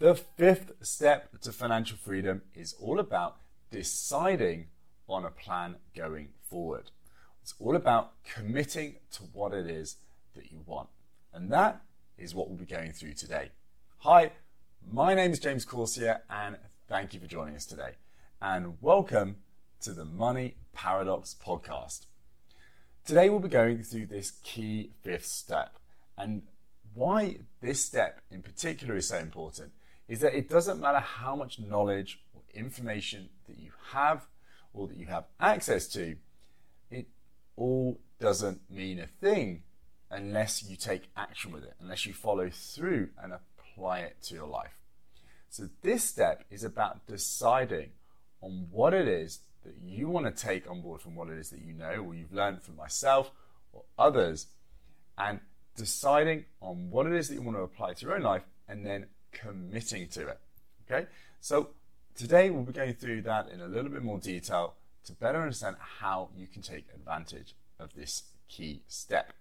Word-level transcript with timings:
The 0.00 0.14
fifth 0.14 0.72
step 0.80 1.38
to 1.42 1.52
financial 1.52 1.98
freedom 1.98 2.40
is 2.54 2.74
all 2.80 2.98
about 2.98 3.36
deciding 3.70 4.68
on 5.06 5.26
a 5.26 5.30
plan 5.30 5.76
going 5.94 6.30
forward. 6.48 6.90
It's 7.42 7.52
all 7.60 7.76
about 7.76 8.12
committing 8.24 8.94
to 9.12 9.24
what 9.24 9.52
it 9.52 9.66
is 9.66 9.96
that 10.34 10.50
you 10.50 10.62
want. 10.64 10.88
And 11.34 11.52
that 11.52 11.82
is 12.16 12.34
what 12.34 12.48
we'll 12.48 12.56
be 12.56 12.64
going 12.64 12.92
through 12.92 13.12
today. 13.12 13.50
Hi, 13.98 14.32
my 14.90 15.12
name 15.12 15.32
is 15.32 15.38
James 15.38 15.66
Corsier, 15.66 16.22
and 16.30 16.56
thank 16.88 17.12
you 17.12 17.20
for 17.20 17.26
joining 17.26 17.54
us 17.54 17.66
today. 17.66 17.96
And 18.40 18.78
welcome 18.80 19.36
to 19.82 19.92
the 19.92 20.06
Money 20.06 20.54
Paradox 20.72 21.36
podcast. 21.44 22.06
Today 23.04 23.28
we'll 23.28 23.38
be 23.38 23.50
going 23.50 23.82
through 23.82 24.06
this 24.06 24.30
key 24.44 24.92
fifth 25.02 25.26
step. 25.26 25.76
And 26.16 26.44
why 26.94 27.40
this 27.60 27.84
step 27.84 28.22
in 28.30 28.40
particular 28.40 28.96
is 28.96 29.08
so 29.08 29.18
important 29.18 29.72
is 30.10 30.18
that 30.20 30.34
it 30.34 30.48
doesn't 30.48 30.80
matter 30.80 30.98
how 30.98 31.36
much 31.36 31.60
knowledge 31.60 32.20
or 32.34 32.42
information 32.52 33.28
that 33.46 33.56
you 33.56 33.70
have 33.92 34.26
or 34.74 34.88
that 34.88 34.96
you 34.96 35.06
have 35.06 35.24
access 35.38 35.86
to, 35.86 36.16
it 36.90 37.06
all 37.56 37.96
doesn't 38.18 38.60
mean 38.68 38.98
a 38.98 39.06
thing 39.06 39.62
unless 40.10 40.64
you 40.64 40.76
take 40.76 41.08
action 41.16 41.52
with 41.52 41.62
it, 41.62 41.74
unless 41.80 42.06
you 42.06 42.12
follow 42.12 42.50
through 42.50 43.08
and 43.22 43.32
apply 43.32 44.00
it 44.00 44.16
to 44.20 44.34
your 44.34 44.48
life. 44.48 44.76
So, 45.48 45.68
this 45.82 46.02
step 46.02 46.44
is 46.50 46.64
about 46.64 47.06
deciding 47.06 47.90
on 48.42 48.66
what 48.72 48.92
it 48.94 49.06
is 49.06 49.40
that 49.64 49.74
you 49.80 50.08
want 50.08 50.26
to 50.26 50.32
take 50.32 50.68
on 50.68 50.80
board 50.80 51.00
from 51.00 51.14
what 51.14 51.28
it 51.28 51.38
is 51.38 51.50
that 51.50 51.62
you 51.62 51.72
know 51.72 52.04
or 52.04 52.14
you've 52.16 52.32
learned 52.32 52.62
from 52.62 52.74
myself 52.74 53.30
or 53.72 53.84
others, 53.96 54.48
and 55.16 55.38
deciding 55.76 56.46
on 56.60 56.90
what 56.90 57.06
it 57.06 57.12
is 57.12 57.28
that 57.28 57.34
you 57.34 57.42
want 57.42 57.56
to 57.56 57.62
apply 57.62 57.92
to 57.92 58.06
your 58.06 58.16
own 58.16 58.22
life 58.22 58.42
and 58.68 58.84
then 58.84 59.06
committing 59.32 60.08
to 60.08 60.28
it. 60.28 60.40
Okay, 60.90 61.06
so 61.40 61.70
today 62.14 62.50
we'll 62.50 62.64
be 62.64 62.72
going 62.72 62.94
through 62.94 63.22
that 63.22 63.48
in 63.48 63.60
a 63.60 63.68
little 63.68 63.90
bit 63.90 64.02
more 64.02 64.18
detail 64.18 64.74
to 65.04 65.12
better 65.12 65.40
understand 65.40 65.76
how 66.00 66.28
you 66.36 66.46
can 66.46 66.62
take 66.62 66.86
advantage 66.94 67.54
of 67.78 67.94
this 67.94 68.24
key 68.48 68.82
step. 68.88 69.32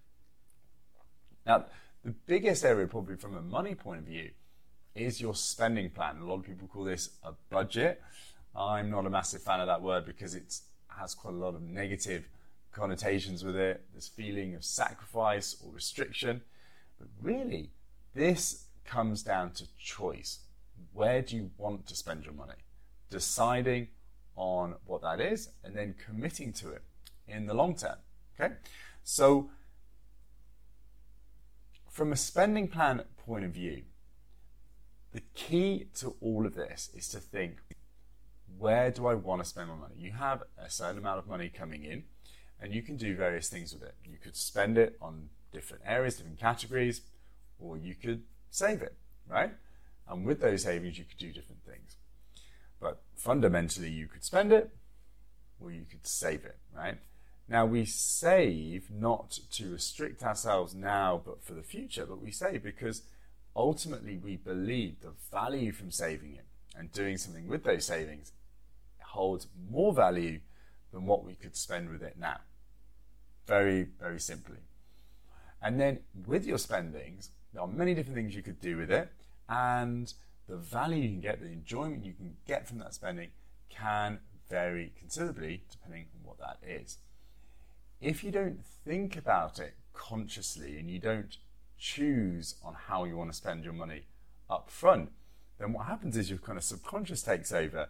Now, 1.46 1.66
the 2.04 2.12
biggest 2.12 2.64
area, 2.64 2.88
probably 2.88 3.16
from 3.16 3.36
a 3.36 3.42
money 3.42 3.76
point 3.76 4.00
of 4.00 4.06
view, 4.06 4.32
is 4.96 5.20
your 5.20 5.36
spending 5.36 5.90
plan. 5.90 6.18
A 6.22 6.26
lot 6.26 6.36
of 6.36 6.44
people 6.44 6.68
call 6.68 6.84
this 6.84 7.10
a 7.24 7.34
budget. 7.50 8.02
I'm 8.56 8.90
not 8.90 9.06
a 9.06 9.10
massive 9.10 9.42
fan 9.42 9.60
of 9.60 9.68
that 9.68 9.82
word 9.82 10.06
because 10.06 10.36
it 10.36 10.60
has 10.98 11.14
quite 11.14 11.34
a 11.34 11.38
lot 11.38 11.56
of 11.56 11.62
negative 11.62 12.28
connotations 12.72 13.44
with 13.44 13.56
it. 13.56 13.84
This 13.94 14.08
feeling 14.08 14.56
of 14.56 14.64
sacrifice 14.64 15.56
or 15.64 15.74
restriction. 15.74 16.42
But 16.98 17.08
really, 17.22 17.72
this 18.14 18.66
comes 18.90 19.24
down 19.24 19.52
to 19.52 19.66
choice. 19.78 20.40
Where 20.94 21.22
do 21.22 21.36
you 21.36 21.52
want 21.58 21.86
to 21.88 21.96
spend 21.96 22.26
your 22.26 22.34
money? 22.34 22.56
Deciding 23.10 23.90
on 24.36 24.76
what 24.86 25.02
that 25.02 25.20
is 25.20 25.50
and 25.64 25.76
then 25.76 25.96
committing 26.04 26.54
to 26.54 26.72
it 26.72 26.82
in 27.28 27.46
the 27.46 27.54
long 27.54 27.76
term. 27.76 27.98
Okay? 28.40 28.56
So, 29.04 29.50
from 31.90 32.12
a 32.12 32.16
spending 32.16 32.68
plan 32.68 33.04
point 33.18 33.46
of 33.46 33.52
view, 33.52 33.84
the 35.12 35.22
key 35.34 35.88
to 35.96 36.16
all 36.22 36.46
of 36.46 36.56
this 36.56 36.90
is 36.94 37.08
to 37.10 37.20
think 37.20 37.58
where 38.58 38.92
do 38.92 39.08
I 39.08 39.14
want 39.14 39.44
to 39.44 39.50
spend 39.50 39.70
my 39.70 39.76
money? 39.76 39.96
You 39.98 40.12
have 40.12 40.44
a 40.58 40.70
certain 40.70 40.98
amount 40.98 41.20
of 41.20 41.28
money 41.28 41.50
coming 41.50 41.84
in, 41.84 42.04
and 42.60 42.74
you 42.74 42.82
can 42.82 42.98
do 42.98 43.16
various 43.16 43.50
things 43.50 43.74
with 43.74 43.84
it. 43.84 43.96
You 44.04 44.18
could 44.22 44.36
spend 44.36 44.78
it 44.78 44.98
on 45.02 45.30
different 45.52 45.84
areas, 45.86 46.16
different 46.16 46.40
categories, 46.40 47.02
or 47.60 47.78
you 47.78 47.96
could 47.96 48.24
save 48.50 48.82
it, 48.82 48.96
right? 49.28 49.52
And 50.08 50.26
with 50.26 50.42
those 50.42 50.64
savings, 50.64 50.98
you 50.98 51.06
could 51.06 51.18
do 51.18 51.32
different 51.32 51.64
things. 51.64 51.96
But 52.80 53.02
fundamentally, 53.16 53.90
you 53.90 54.08
could 54.08 54.24
spend 54.24 54.52
it 54.52 54.72
or 55.60 55.72
you 55.72 55.86
could 55.90 56.08
save 56.08 56.46
it, 56.46 56.58
right? 56.76 56.98
Now, 57.48 57.66
we 57.66 57.86
save 57.86 58.92
not 58.92 59.40
to 59.52 59.72
restrict 59.72 60.24
ourselves 60.24 60.76
now, 60.76 61.22
but 61.24 61.44
for 61.44 61.54
the 61.54 61.64
future, 61.64 62.06
but 62.06 62.22
we 62.22 62.32
save 62.32 62.64
because 62.64 63.04
ultimately 63.56 64.18
we 64.18 64.36
believe 64.36 65.02
the 65.02 65.14
value 65.32 65.72
from 65.72 65.92
saving 65.92 66.36
it 66.36 66.46
and 66.76 66.92
doing 66.92 67.18
something 67.18 67.48
with 67.48 67.64
those 67.64 67.86
savings 67.86 68.32
holds 69.02 69.48
more 69.70 69.94
value 69.94 70.40
than 70.92 71.06
what 71.06 71.26
we 71.26 71.34
could 71.34 71.56
spend 71.56 71.90
with 71.90 72.04
it 72.04 72.16
now. 72.20 72.38
Very, 73.48 73.88
very 74.00 74.20
simply. 74.20 74.58
And 75.62 75.80
then 75.80 76.00
with 76.28 76.46
your 76.46 76.60
spendings, 76.60 77.32
there 77.54 77.62
are 77.62 77.68
many 77.68 77.94
different 77.94 78.16
things 78.16 78.36
you 78.36 78.44
could 78.44 78.62
do 78.62 78.78
with 78.78 78.92
it, 78.92 79.10
and 79.48 80.14
the 80.48 80.58
value 80.58 81.04
you 81.04 81.10
can 81.10 81.22
get, 81.22 81.40
the 81.40 81.48
enjoyment 81.48 82.06
you 82.06 82.14
can 82.14 82.36
get 82.48 82.68
from 82.68 82.80
that 82.80 82.94
spending 82.94 83.30
can 83.70 84.20
vary 84.50 84.92
considerably 84.98 85.62
depending 85.70 86.06
on 86.16 86.28
what 86.28 86.40
that 86.40 86.58
is. 86.68 86.98
If 88.02 88.24
you 88.24 88.32
don't 88.32 88.64
think 88.86 89.16
about 89.18 89.60
it 89.60 89.76
consciously 89.94 90.78
and 90.80 90.90
you 90.90 91.00
don't 91.00 91.38
choose 91.78 92.56
on 92.64 92.74
how 92.74 93.04
you 93.04 93.16
want 93.16 93.32
to 93.32 93.38
spend 93.38 93.64
your 93.64 93.74
money 93.74 94.04
up 94.50 94.70
front, 94.70 95.12
then 95.60 95.74
what 95.74 95.86
happens 95.86 96.18
is 96.18 96.30
your 96.30 96.40
kind 96.40 96.58
of 96.58 96.64
subconscious 96.64 97.22
takes 97.22 97.52
over, 97.52 97.90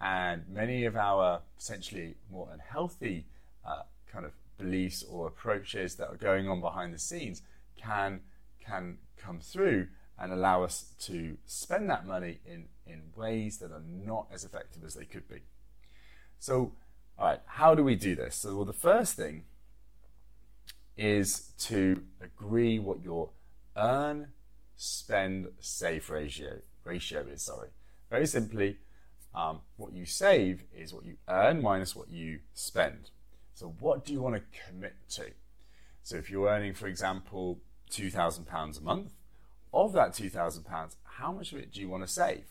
and 0.00 0.48
many 0.48 0.84
of 0.84 0.96
our 0.96 1.40
essentially 1.58 2.14
more 2.30 2.48
unhealthy 2.52 3.26
uh, 3.66 3.82
kind 4.10 4.24
of 4.24 4.32
beliefs 4.58 5.02
or 5.10 5.26
approaches 5.26 5.94
that 5.96 6.08
are 6.08 6.16
going 6.16 6.48
on 6.48 6.60
behind 6.60 6.92
the 6.92 6.98
scenes 6.98 7.42
can 7.76 8.20
can 8.68 8.98
come 9.16 9.40
through 9.40 9.88
and 10.18 10.32
allow 10.32 10.64
us 10.64 10.92
to 11.00 11.36
spend 11.46 11.88
that 11.90 12.06
money 12.06 12.40
in, 12.44 12.66
in 12.86 13.02
ways 13.16 13.58
that 13.58 13.70
are 13.70 13.82
not 13.86 14.26
as 14.32 14.44
effective 14.44 14.82
as 14.84 14.94
they 14.94 15.04
could 15.04 15.28
be. 15.28 15.42
So, 16.40 16.72
all 17.18 17.26
right, 17.26 17.40
how 17.46 17.74
do 17.74 17.84
we 17.84 17.94
do 17.94 18.14
this? 18.14 18.36
So, 18.36 18.56
well, 18.56 18.64
the 18.64 18.72
first 18.72 19.14
thing 19.14 19.44
is 20.96 21.52
to 21.58 22.02
agree 22.20 22.78
what 22.78 23.02
your 23.02 23.30
earn, 23.76 24.28
spend, 24.76 25.48
save 25.60 26.10
ratio 26.10 26.58
ratio 26.84 27.24
is. 27.32 27.42
Sorry, 27.42 27.68
very 28.10 28.26
simply, 28.26 28.78
um, 29.34 29.60
what 29.76 29.92
you 29.92 30.04
save 30.04 30.64
is 30.74 30.92
what 30.92 31.04
you 31.04 31.16
earn 31.28 31.62
minus 31.62 31.94
what 31.94 32.10
you 32.10 32.40
spend. 32.54 33.10
So, 33.54 33.74
what 33.78 34.04
do 34.04 34.12
you 34.12 34.20
want 34.20 34.36
to 34.36 34.42
commit 34.66 34.96
to? 35.10 35.30
So, 36.02 36.16
if 36.16 36.30
you're 36.30 36.48
earning, 36.48 36.74
for 36.74 36.86
example, 36.86 37.60
£2,000 37.90 38.78
a 38.78 38.82
month. 38.82 39.12
Of 39.72 39.92
that 39.92 40.12
£2,000, 40.12 40.96
how 41.04 41.32
much 41.32 41.52
of 41.52 41.58
it 41.58 41.72
do 41.72 41.80
you 41.80 41.88
want 41.88 42.02
to 42.02 42.08
save? 42.08 42.44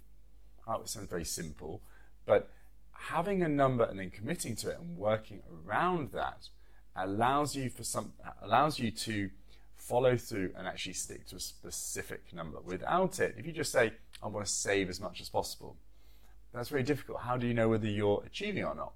Oh, 0.68 0.82
it 0.82 0.90
sounds 0.90 1.10
very 1.10 1.26
simple, 1.26 1.82
but 2.26 2.52
having 2.92 3.42
a 3.42 3.48
number 3.48 3.84
and 3.84 4.00
then 4.00 4.10
committing 4.10 4.56
to 4.58 4.70
it 4.70 4.80
and 4.80 4.98
working 4.98 5.42
around 5.66 6.12
that 6.12 6.50
allows 6.96 7.56
you 7.56 7.70
for 7.70 7.84
some 7.84 8.14
allows 8.42 8.80
you 8.80 8.90
to 8.92 9.30
follow 9.76 10.18
through 10.18 10.52
and 10.58 10.68
actually 10.68 10.94
stick 10.94 11.26
to 11.28 11.36
a 11.38 11.40
specific 11.40 12.34
number. 12.34 12.60
Without 12.60 13.20
it, 13.20 13.36
if 13.38 13.46
you 13.46 13.54
just 13.54 13.72
say, 13.72 13.94
I 14.22 14.28
want 14.28 14.46
to 14.46 14.52
save 14.52 14.90
as 14.90 15.00
much 15.00 15.22
as 15.22 15.30
possible, 15.30 15.78
that's 16.54 16.70
very 16.70 16.84
difficult. 16.84 17.22
How 17.22 17.38
do 17.38 17.48
you 17.48 17.54
know 17.54 17.70
whether 17.70 17.88
you're 17.88 18.24
achieving 18.26 18.66
or 18.66 18.76
not? 18.76 18.94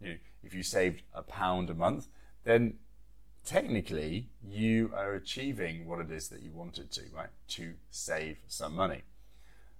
You 0.00 0.08
know, 0.08 0.16
if 0.42 0.52
you 0.52 0.62
saved 0.62 1.02
a 1.14 1.22
pound 1.22 1.70
a 1.70 1.74
month, 1.74 2.08
then 2.44 2.74
technically 3.46 4.28
you 4.46 4.90
are 4.94 5.14
achieving 5.14 5.86
what 5.86 6.00
it 6.00 6.10
is 6.10 6.28
that 6.28 6.42
you 6.42 6.50
wanted 6.52 6.90
to, 6.92 7.02
right? 7.14 7.30
To 7.48 7.74
save 7.90 8.38
some 8.48 8.74
money. 8.74 9.02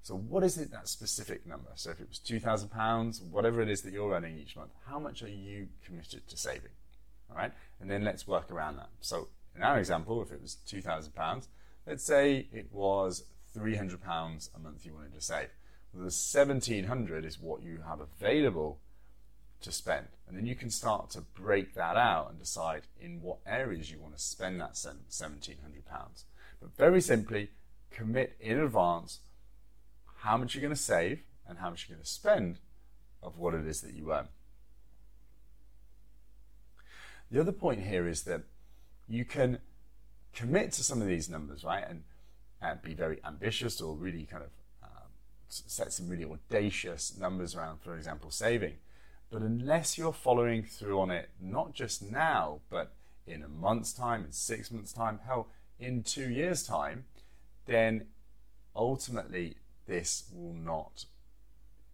So 0.02 0.14
what 0.14 0.44
is 0.44 0.56
it 0.56 0.70
that 0.70 0.88
specific 0.88 1.44
number? 1.46 1.70
So 1.74 1.90
if 1.90 2.00
it 2.00 2.08
was 2.08 2.20
£2,000, 2.20 3.28
whatever 3.30 3.60
it 3.60 3.68
is 3.68 3.82
that 3.82 3.92
you're 3.92 4.14
earning 4.14 4.38
each 4.38 4.56
month, 4.56 4.70
how 4.86 5.00
much 5.00 5.22
are 5.24 5.28
you 5.28 5.66
committed 5.84 6.28
to 6.28 6.36
saving? 6.36 6.70
All 7.28 7.36
right. 7.36 7.52
And 7.80 7.90
then 7.90 8.04
let's 8.04 8.26
work 8.26 8.50
around 8.52 8.76
that. 8.76 8.90
So 9.00 9.28
in 9.56 9.62
our 9.62 9.78
example, 9.78 10.22
if 10.22 10.30
it 10.30 10.40
was 10.40 10.58
£2,000, 10.68 11.48
let's 11.86 12.04
say 12.04 12.46
it 12.52 12.68
was 12.72 13.24
£300 13.56 13.98
a 14.54 14.58
month 14.60 14.86
you 14.86 14.94
wanted 14.94 15.14
to 15.14 15.20
save. 15.20 15.48
Well, 15.92 16.04
the 16.04 16.14
1700 16.14 17.24
is 17.24 17.40
what 17.40 17.62
you 17.62 17.80
have 17.88 18.00
available 18.00 18.78
to 19.62 19.72
spend. 19.72 20.06
And 20.28 20.36
then 20.36 20.46
you 20.46 20.54
can 20.54 20.70
start 20.70 21.10
to 21.10 21.20
break 21.20 21.74
that 21.74 21.96
out 21.96 22.30
and 22.30 22.38
decide 22.38 22.82
in 23.00 23.22
what 23.22 23.38
areas 23.46 23.90
you 23.90 23.98
want 23.98 24.16
to 24.16 24.22
spend 24.22 24.60
that 24.60 24.72
£1,700. 24.72 26.24
But 26.60 26.76
very 26.76 27.00
simply, 27.00 27.50
commit 27.90 28.36
in 28.40 28.58
advance 28.58 29.20
how 30.18 30.36
much 30.36 30.54
you're 30.54 30.62
going 30.62 30.74
to 30.74 30.80
save 30.80 31.22
and 31.48 31.58
how 31.58 31.70
much 31.70 31.86
you're 31.88 31.96
going 31.96 32.04
to 32.04 32.10
spend 32.10 32.58
of 33.22 33.38
what 33.38 33.54
it 33.54 33.66
is 33.66 33.80
that 33.82 33.94
you 33.94 34.12
earn. 34.12 34.28
The 37.30 37.40
other 37.40 37.52
point 37.52 37.82
here 37.82 38.06
is 38.06 38.22
that 38.22 38.42
you 39.08 39.24
can 39.24 39.58
commit 40.32 40.72
to 40.72 40.84
some 40.84 41.00
of 41.00 41.08
these 41.08 41.28
numbers, 41.28 41.64
right, 41.64 41.84
and, 41.88 42.02
and 42.60 42.82
be 42.82 42.94
very 42.94 43.20
ambitious 43.24 43.80
or 43.80 43.94
really 43.94 44.24
kind 44.24 44.44
of 44.44 44.50
uh, 44.82 45.06
set 45.48 45.92
some 45.92 46.08
really 46.08 46.24
audacious 46.24 47.16
numbers 47.18 47.54
around, 47.54 47.80
for 47.80 47.96
example, 47.96 48.30
saving. 48.30 48.74
But 49.30 49.42
unless 49.42 49.98
you're 49.98 50.12
following 50.12 50.62
through 50.62 51.00
on 51.00 51.10
it, 51.10 51.30
not 51.40 51.74
just 51.74 52.02
now, 52.02 52.60
but 52.70 52.94
in 53.26 53.42
a 53.42 53.48
month's 53.48 53.92
time, 53.92 54.24
in 54.24 54.32
six 54.32 54.70
months' 54.70 54.92
time, 54.92 55.20
hell, 55.26 55.48
in 55.78 56.02
two 56.02 56.28
years' 56.30 56.62
time, 56.62 57.04
then 57.66 58.06
ultimately 58.74 59.56
this 59.86 60.24
will 60.32 60.54
not 60.54 61.06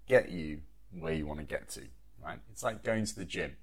get 0.07 0.31
you 0.31 0.61
where 0.93 1.15
you 1.15 1.27
want 1.27 1.41
to 1.41 1.47
get 1.47 1.69
to, 1.71 1.83
right? 2.23 2.39
It's 2.51 2.63
like 2.63 2.83
going 2.83 3.07
to 3.07 3.17
the 3.17 3.25
gym. 3.25 3.57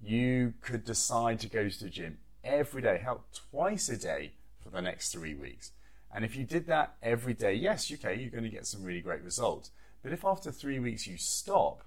You 0.00 0.54
could 0.62 0.84
decide 0.84 1.40
to 1.40 1.48
go 1.48 1.68
to 1.68 1.84
the 1.84 1.90
gym 1.90 2.18
every 2.42 2.82
day, 2.82 2.98
help 2.98 3.26
twice 3.50 3.88
a 3.88 3.96
day 3.96 4.32
for 4.62 4.70
the 4.70 4.80
next 4.80 5.12
three 5.12 5.34
weeks. 5.34 5.72
And 6.14 6.24
if 6.24 6.36
you 6.36 6.44
did 6.44 6.66
that 6.66 6.96
every 7.02 7.34
day, 7.34 7.54
yes, 7.54 7.90
okay, 7.92 8.18
you're 8.18 8.30
going 8.30 8.44
to 8.44 8.50
get 8.50 8.66
some 8.66 8.82
really 8.82 9.00
great 9.00 9.22
results. 9.22 9.70
But 10.02 10.12
if 10.12 10.24
after 10.24 10.50
three 10.50 10.78
weeks 10.78 11.06
you 11.06 11.16
stop, 11.16 11.84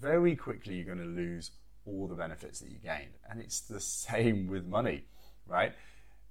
very 0.00 0.36
quickly 0.36 0.76
you're 0.76 0.84
going 0.84 0.98
to 0.98 1.04
lose 1.04 1.50
all 1.86 2.06
the 2.06 2.14
benefits 2.14 2.60
that 2.60 2.70
you 2.70 2.78
gained. 2.78 3.14
And 3.30 3.40
it's 3.40 3.60
the 3.60 3.80
same 3.80 4.48
with 4.48 4.66
money, 4.66 5.04
right? 5.46 5.72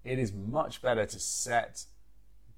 It 0.03 0.19
is 0.19 0.31
much 0.33 0.81
better 0.81 1.05
to 1.05 1.19
set 1.19 1.85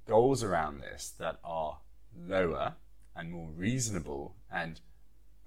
goals 0.08 0.44
around 0.44 0.82
this 0.82 1.14
that 1.20 1.40
are 1.44 1.80
lower 2.28 2.76
and 3.16 3.32
more 3.32 3.50
reasonable 3.56 4.36
and 4.52 4.80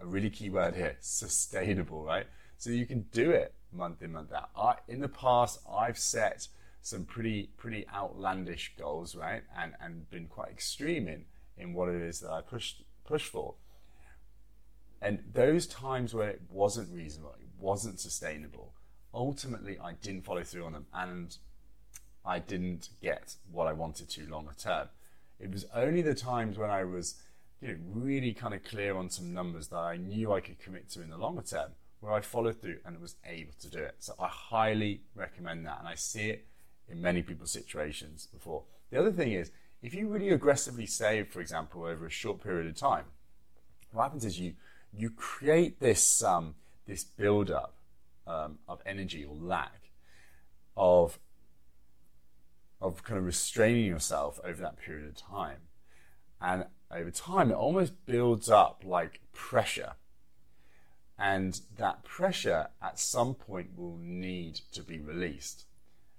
a 0.00 0.06
really 0.06 0.30
key 0.30 0.50
word 0.50 0.74
here 0.74 0.96
sustainable, 1.00 2.04
right? 2.04 2.26
So 2.58 2.70
you 2.70 2.86
can 2.86 3.02
do 3.12 3.30
it 3.30 3.54
month 3.72 4.02
in, 4.02 4.12
month 4.12 4.32
out. 4.32 4.50
I, 4.56 4.76
in 4.88 5.00
the 5.00 5.08
past, 5.08 5.60
I've 5.70 5.98
set 5.98 6.48
some 6.80 7.04
pretty 7.04 7.50
pretty 7.56 7.86
outlandish 7.94 8.74
goals, 8.76 9.14
right? 9.14 9.42
And 9.56 9.74
and 9.80 10.08
been 10.10 10.26
quite 10.26 10.50
extreme 10.50 11.08
in 11.08 11.24
in 11.56 11.72
what 11.74 11.88
it 11.88 12.02
is 12.02 12.20
that 12.20 12.30
I 12.30 12.40
pushed 12.40 12.82
push 13.04 13.26
for. 13.26 13.54
And 15.02 15.18
those 15.34 15.66
times 15.66 16.14
where 16.14 16.30
it 16.30 16.40
wasn't 16.48 16.94
reasonable, 16.94 17.34
it 17.40 17.48
wasn't 17.58 17.98
sustainable, 17.98 18.72
ultimately 19.12 19.78
I 19.78 19.92
didn't 19.94 20.24
follow 20.24 20.44
through 20.44 20.64
on 20.64 20.72
them 20.72 20.86
and 20.94 21.36
I 22.24 22.38
didn't 22.38 22.90
get 23.02 23.34
what 23.50 23.66
I 23.66 23.72
wanted 23.72 24.08
to 24.10 24.30
longer 24.30 24.54
term. 24.56 24.88
It 25.40 25.50
was 25.50 25.66
only 25.74 26.02
the 26.02 26.14
times 26.14 26.56
when 26.56 26.70
I 26.70 26.84
was 26.84 27.20
you 27.60 27.68
know, 27.68 27.76
really 27.92 28.32
kind 28.32 28.54
of 28.54 28.62
clear 28.62 28.96
on 28.96 29.10
some 29.10 29.34
numbers 29.34 29.68
that 29.68 29.76
I 29.76 29.96
knew 29.96 30.32
I 30.32 30.40
could 30.40 30.60
commit 30.60 30.88
to 30.90 31.02
in 31.02 31.10
the 31.10 31.18
longer 31.18 31.42
term 31.42 31.72
where 32.00 32.12
I 32.12 32.20
followed 32.20 32.60
through 32.60 32.78
and 32.84 33.00
was 33.00 33.16
able 33.24 33.52
to 33.60 33.70
do 33.70 33.78
it. 33.78 33.96
So 33.98 34.14
I 34.20 34.28
highly 34.28 35.02
recommend 35.14 35.66
that. 35.66 35.78
And 35.80 35.88
I 35.88 35.94
see 35.94 36.30
it 36.30 36.46
in 36.88 37.00
many 37.00 37.22
people's 37.22 37.50
situations 37.50 38.28
before. 38.32 38.64
The 38.90 38.98
other 38.98 39.12
thing 39.12 39.32
is, 39.32 39.50
if 39.82 39.94
you 39.94 40.08
really 40.08 40.30
aggressively 40.30 40.86
save, 40.86 41.28
for 41.28 41.40
example, 41.40 41.84
over 41.84 42.06
a 42.06 42.10
short 42.10 42.42
period 42.42 42.68
of 42.68 42.76
time, 42.76 43.04
what 43.92 44.04
happens 44.04 44.24
is 44.24 44.38
you 44.38 44.54
you 44.96 45.10
create 45.10 45.80
this 45.80 46.22
um, 46.22 46.54
this 46.86 47.04
build 47.04 47.50
up 47.50 47.74
um, 48.26 48.58
of 48.68 48.80
energy 48.84 49.24
or 49.24 49.34
lack 49.34 49.90
of 50.76 51.18
of 52.80 53.02
kind 53.04 53.18
of 53.18 53.24
restraining 53.24 53.86
yourself 53.86 54.40
over 54.44 54.60
that 54.60 54.76
period 54.76 55.06
of 55.06 55.16
time, 55.16 55.58
and 56.40 56.66
over 56.90 57.10
time 57.10 57.50
it 57.50 57.54
almost 57.54 58.04
builds 58.06 58.50
up 58.50 58.82
like 58.84 59.20
pressure, 59.32 59.94
and 61.18 61.60
that 61.76 62.04
pressure 62.04 62.68
at 62.82 62.98
some 62.98 63.34
point 63.34 63.70
will 63.76 63.98
need 63.98 64.60
to 64.72 64.82
be 64.82 64.98
released. 64.98 65.64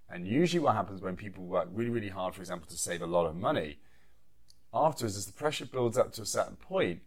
And 0.09 0.27
usually, 0.27 0.59
what 0.59 0.75
happens 0.75 1.01
when 1.01 1.15
people 1.15 1.43
work 1.43 1.67
really, 1.71 1.89
really 1.89 2.09
hard, 2.09 2.35
for 2.35 2.41
example, 2.41 2.67
to 2.69 2.77
save 2.77 3.01
a 3.01 3.07
lot 3.07 3.25
of 3.25 3.35
money, 3.35 3.79
afterwards, 4.73 5.17
as 5.17 5.25
the 5.25 5.33
pressure 5.33 5.65
builds 5.65 5.97
up 5.97 6.11
to 6.13 6.21
a 6.21 6.25
certain 6.25 6.55
point, 6.55 7.01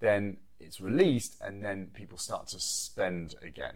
then 0.00 0.38
it's 0.60 0.80
released 0.80 1.36
and 1.40 1.62
then 1.62 1.88
people 1.94 2.18
start 2.18 2.48
to 2.48 2.60
spend 2.60 3.34
again. 3.42 3.74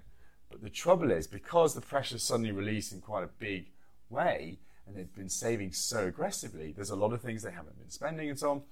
But 0.51 0.63
the 0.63 0.71
trouble 0.71 1.11
is, 1.11 1.27
because 1.27 1.75
the 1.75 1.81
pressure 1.81 2.17
is 2.17 2.23
suddenly 2.23 2.53
released 2.53 2.93
in 2.93 3.01
quite 3.01 3.25
a 3.25 3.31
big 3.39 3.67
way 4.09 4.59
and 4.87 4.97
they've 4.97 5.15
been 5.15 5.29
saving 5.29 5.73
so 5.73 6.07
aggressively, 6.07 6.73
there's 6.73 6.91
a 6.91 6.97
lot 6.97 7.13
of 7.13 7.21
things 7.21 7.43
they 7.43 7.53
haven't 7.53 7.79
been 7.79 7.91
spending 7.91 8.29
and 8.29 8.39
so 8.39 8.51
on. 8.51 8.63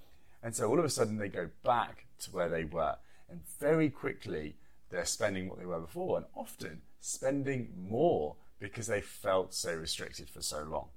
And 0.43 0.55
so 0.55 0.69
all 0.69 0.79
of 0.79 0.85
a 0.85 0.89
sudden 0.89 1.17
they 1.17 1.29
go 1.29 1.49
back 1.63 2.05
to 2.21 2.31
where 2.31 2.49
they 2.49 2.65
were. 2.65 2.95
And 3.29 3.41
very 3.59 3.89
quickly 3.89 4.55
they're 4.89 5.05
spending 5.05 5.47
what 5.47 5.59
they 5.59 5.65
were 5.65 5.79
before 5.79 6.17
and 6.17 6.25
often 6.35 6.81
spending 6.99 7.69
more 7.89 8.35
because 8.59 8.87
they 8.87 9.01
felt 9.01 9.53
so 9.53 9.73
restricted 9.73 10.29
for 10.29 10.41
so 10.41 10.63
long. 10.63 10.87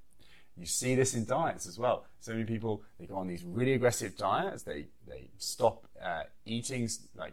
You 0.56 0.66
see 0.66 0.94
this 0.94 1.14
in 1.14 1.24
diets 1.24 1.66
as 1.66 1.78
well. 1.78 2.04
So 2.20 2.32
many 2.32 2.44
people 2.44 2.82
they 2.98 3.06
go 3.06 3.16
on 3.16 3.26
these 3.26 3.42
really 3.44 3.72
aggressive 3.72 4.16
diets. 4.16 4.62
They 4.62 4.86
they 5.06 5.30
stop 5.38 5.86
uh, 6.02 6.24
eating, 6.44 6.88
like 7.16 7.32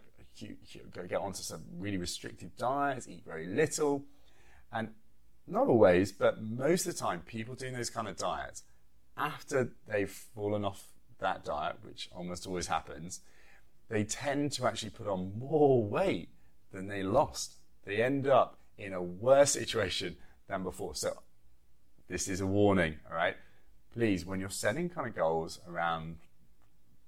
go 0.92 1.02
get 1.06 1.20
onto 1.20 1.42
some 1.42 1.62
really 1.78 1.98
restrictive 1.98 2.56
diets, 2.56 3.06
eat 3.06 3.22
very 3.26 3.46
little, 3.46 4.04
and 4.72 4.88
not 5.46 5.68
always, 5.68 6.12
but 6.12 6.42
most 6.42 6.86
of 6.86 6.94
the 6.94 6.98
time, 6.98 7.20
people 7.20 7.54
doing 7.54 7.74
those 7.74 7.90
kind 7.90 8.08
of 8.08 8.16
diets 8.16 8.62
after 9.16 9.72
they've 9.86 10.10
fallen 10.10 10.64
off 10.64 10.86
that 11.18 11.44
diet, 11.44 11.76
which 11.82 12.08
almost 12.14 12.46
always 12.46 12.68
happens, 12.68 13.20
they 13.88 14.04
tend 14.04 14.52
to 14.52 14.66
actually 14.66 14.90
put 14.90 15.06
on 15.06 15.38
more 15.38 15.84
weight 15.84 16.30
than 16.72 16.88
they 16.88 17.02
lost. 17.02 17.56
They 17.84 18.02
end 18.02 18.26
up 18.26 18.58
in 18.78 18.92
a 18.92 19.02
worse 19.02 19.52
situation 19.52 20.16
than 20.48 20.62
before. 20.62 20.94
So 20.94 21.18
this 22.10 22.26
is 22.26 22.40
a 22.40 22.46
warning, 22.46 22.96
all 23.08 23.16
right? 23.16 23.36
Please, 23.94 24.26
when 24.26 24.40
you're 24.40 24.50
setting 24.50 24.90
kind 24.90 25.06
of 25.06 25.14
goals 25.14 25.60
around 25.68 26.16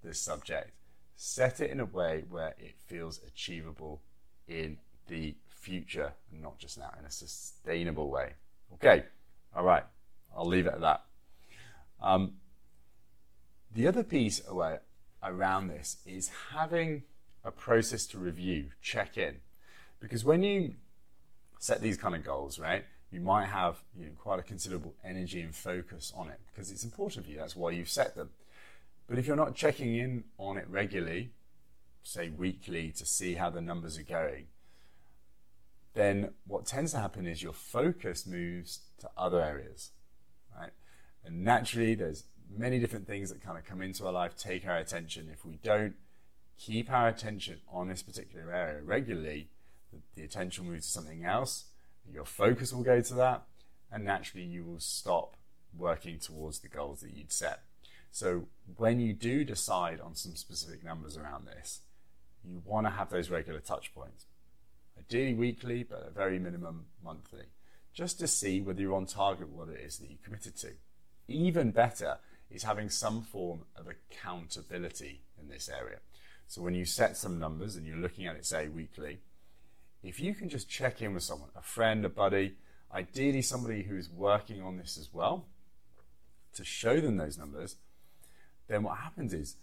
this 0.04 0.18
subject, 0.18 0.70
set 1.16 1.60
it 1.60 1.70
in 1.70 1.80
a 1.80 1.84
way 1.84 2.22
where 2.30 2.54
it 2.56 2.76
feels 2.86 3.20
achievable 3.26 4.00
in 4.46 4.78
the 5.08 5.34
future 5.48 6.12
and 6.30 6.40
not 6.40 6.56
just 6.56 6.78
now 6.78 6.90
in 7.00 7.04
a 7.04 7.10
sustainable 7.10 8.10
way. 8.10 8.34
Okay, 8.74 9.02
all 9.56 9.64
right, 9.64 9.82
I'll 10.36 10.46
leave 10.46 10.66
it 10.66 10.74
at 10.74 10.80
that. 10.80 11.02
Um, 12.00 12.34
the 13.74 13.88
other 13.88 14.04
piece 14.04 14.40
around 15.22 15.66
this 15.66 15.96
is 16.06 16.30
having 16.52 17.02
a 17.44 17.50
process 17.50 18.06
to 18.06 18.18
review, 18.18 18.66
check 18.80 19.18
in. 19.18 19.38
Because 19.98 20.24
when 20.24 20.44
you 20.44 20.74
set 21.58 21.80
these 21.80 21.96
kind 21.96 22.14
of 22.14 22.22
goals, 22.24 22.60
right, 22.60 22.84
you 23.12 23.20
might 23.20 23.46
have 23.46 23.82
you 23.96 24.06
know, 24.06 24.12
quite 24.18 24.40
a 24.40 24.42
considerable 24.42 24.94
energy 25.04 25.42
and 25.42 25.54
focus 25.54 26.12
on 26.16 26.28
it 26.30 26.40
because 26.50 26.70
it's 26.70 26.82
important 26.82 27.26
for 27.26 27.30
you. 27.30 27.36
That's 27.36 27.54
why 27.54 27.70
you've 27.70 27.90
set 27.90 28.16
them. 28.16 28.30
But 29.06 29.18
if 29.18 29.26
you're 29.26 29.36
not 29.36 29.54
checking 29.54 29.94
in 29.94 30.24
on 30.38 30.56
it 30.56 30.66
regularly, 30.68 31.30
say 32.02 32.30
weekly, 32.30 32.90
to 32.96 33.04
see 33.04 33.34
how 33.34 33.50
the 33.50 33.60
numbers 33.60 33.98
are 33.98 34.02
going, 34.02 34.46
then 35.94 36.30
what 36.46 36.64
tends 36.64 36.92
to 36.92 36.98
happen 36.98 37.26
is 37.26 37.42
your 37.42 37.52
focus 37.52 38.26
moves 38.26 38.80
to 39.00 39.10
other 39.16 39.42
areas, 39.42 39.90
right? 40.58 40.70
And 41.24 41.44
naturally, 41.44 41.94
there's 41.94 42.24
many 42.56 42.78
different 42.78 43.06
things 43.06 43.30
that 43.30 43.42
kind 43.42 43.58
of 43.58 43.64
come 43.66 43.82
into 43.82 44.06
our 44.06 44.12
life, 44.12 44.36
take 44.36 44.66
our 44.66 44.78
attention. 44.78 45.28
If 45.30 45.44
we 45.44 45.58
don't 45.62 45.94
keep 46.58 46.90
our 46.90 47.08
attention 47.08 47.60
on 47.70 47.88
this 47.88 48.02
particular 48.02 48.50
area 48.50 48.80
regularly, 48.82 49.48
the, 49.92 49.98
the 50.14 50.24
attention 50.24 50.64
moves 50.64 50.86
to 50.86 50.92
something 50.92 51.24
else 51.24 51.64
your 52.10 52.24
focus 52.24 52.72
will 52.72 52.82
go 52.82 53.00
to 53.00 53.14
that, 53.14 53.42
and 53.90 54.04
naturally 54.04 54.46
you 54.46 54.64
will 54.64 54.80
stop 54.80 55.36
working 55.76 56.18
towards 56.18 56.60
the 56.60 56.68
goals 56.68 57.00
that 57.00 57.14
you'd 57.14 57.32
set. 57.32 57.62
So 58.10 58.48
when 58.76 59.00
you 59.00 59.12
do 59.12 59.44
decide 59.44 60.00
on 60.00 60.14
some 60.14 60.36
specific 60.36 60.84
numbers 60.84 61.16
around 61.16 61.46
this, 61.46 61.80
you 62.44 62.62
want 62.64 62.86
to 62.86 62.90
have 62.90 63.10
those 63.10 63.30
regular 63.30 63.60
touch 63.60 63.94
points. 63.94 64.26
Ideally 64.98 65.34
weekly, 65.34 65.82
but 65.82 66.06
a 66.06 66.10
very 66.10 66.38
minimum 66.38 66.86
monthly, 67.02 67.46
just 67.94 68.18
to 68.18 68.26
see 68.26 68.60
whether 68.60 68.80
you're 68.80 68.94
on 68.94 69.06
target 69.06 69.48
with 69.48 69.68
what 69.68 69.74
it 69.74 69.80
is 69.80 69.98
that 69.98 70.10
you 70.10 70.16
committed 70.22 70.56
to. 70.56 70.72
Even 71.28 71.70
better 71.70 72.18
is 72.50 72.64
having 72.64 72.90
some 72.90 73.22
form 73.22 73.62
of 73.76 73.86
accountability 73.88 75.22
in 75.40 75.48
this 75.48 75.68
area. 75.68 75.98
So 76.46 76.60
when 76.60 76.74
you 76.74 76.84
set 76.84 77.16
some 77.16 77.38
numbers 77.38 77.76
and 77.76 77.86
you're 77.86 77.96
looking 77.96 78.26
at 78.26 78.36
it, 78.36 78.44
say, 78.44 78.68
weekly, 78.68 79.20
if 80.02 80.20
you 80.20 80.34
can 80.34 80.48
just 80.48 80.68
check 80.68 81.00
in 81.00 81.14
with 81.14 81.22
someone, 81.22 81.50
a 81.56 81.62
friend, 81.62 82.04
a 82.04 82.08
buddy, 82.08 82.54
ideally 82.92 83.42
somebody 83.42 83.82
who's 83.82 84.10
working 84.10 84.62
on 84.62 84.76
this 84.76 84.98
as 84.98 85.10
well, 85.12 85.46
to 86.54 86.64
show 86.64 87.00
them 87.00 87.16
those 87.16 87.38
numbers, 87.38 87.76
then 88.68 88.82
what 88.82 88.98
happens 88.98 89.32
is 89.32 89.56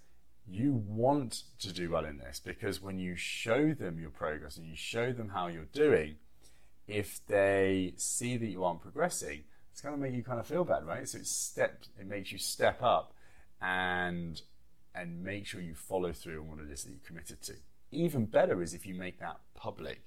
you 0.47 0.73
want 0.87 1.43
to 1.59 1.71
do 1.71 1.91
well 1.91 2.05
in 2.05 2.17
this 2.17 2.39
because 2.39 2.81
when 2.81 2.97
you 2.99 3.15
show 3.15 3.73
them 3.73 3.99
your 3.99 4.09
progress 4.09 4.57
and 4.57 4.67
you 4.67 4.75
show 4.75 5.11
them 5.11 5.29
how 5.29 5.47
you're 5.47 5.65
doing, 5.65 6.15
if 6.87 7.25
they 7.27 7.93
see 7.97 8.37
that 8.37 8.47
you 8.47 8.63
aren't 8.63 8.81
progressing, 8.81 9.43
it's 9.71 9.81
going 9.81 9.93
to 9.93 10.01
make 10.01 10.13
you 10.13 10.23
kind 10.23 10.39
of 10.39 10.47
feel 10.47 10.63
bad, 10.63 10.85
right? 10.85 11.07
So 11.07 11.19
it 11.19 11.27
step, 11.27 11.83
it 11.99 12.07
makes 12.07 12.31
you 12.31 12.37
step 12.37 12.81
up 12.81 13.13
and 13.61 14.41
and 14.95 15.23
make 15.23 15.45
sure 15.45 15.61
you 15.61 15.75
follow 15.75 16.11
through 16.11 16.41
on 16.41 16.49
what 16.49 16.59
it 16.59 16.71
is 16.71 16.83
that 16.83 16.91
you 16.91 16.99
committed 17.05 17.41
to. 17.43 17.53
Even 17.91 18.25
better 18.25 18.61
is 18.61 18.73
if 18.73 18.85
you 18.85 18.95
make 18.95 19.19
that 19.19 19.37
public 19.53 20.01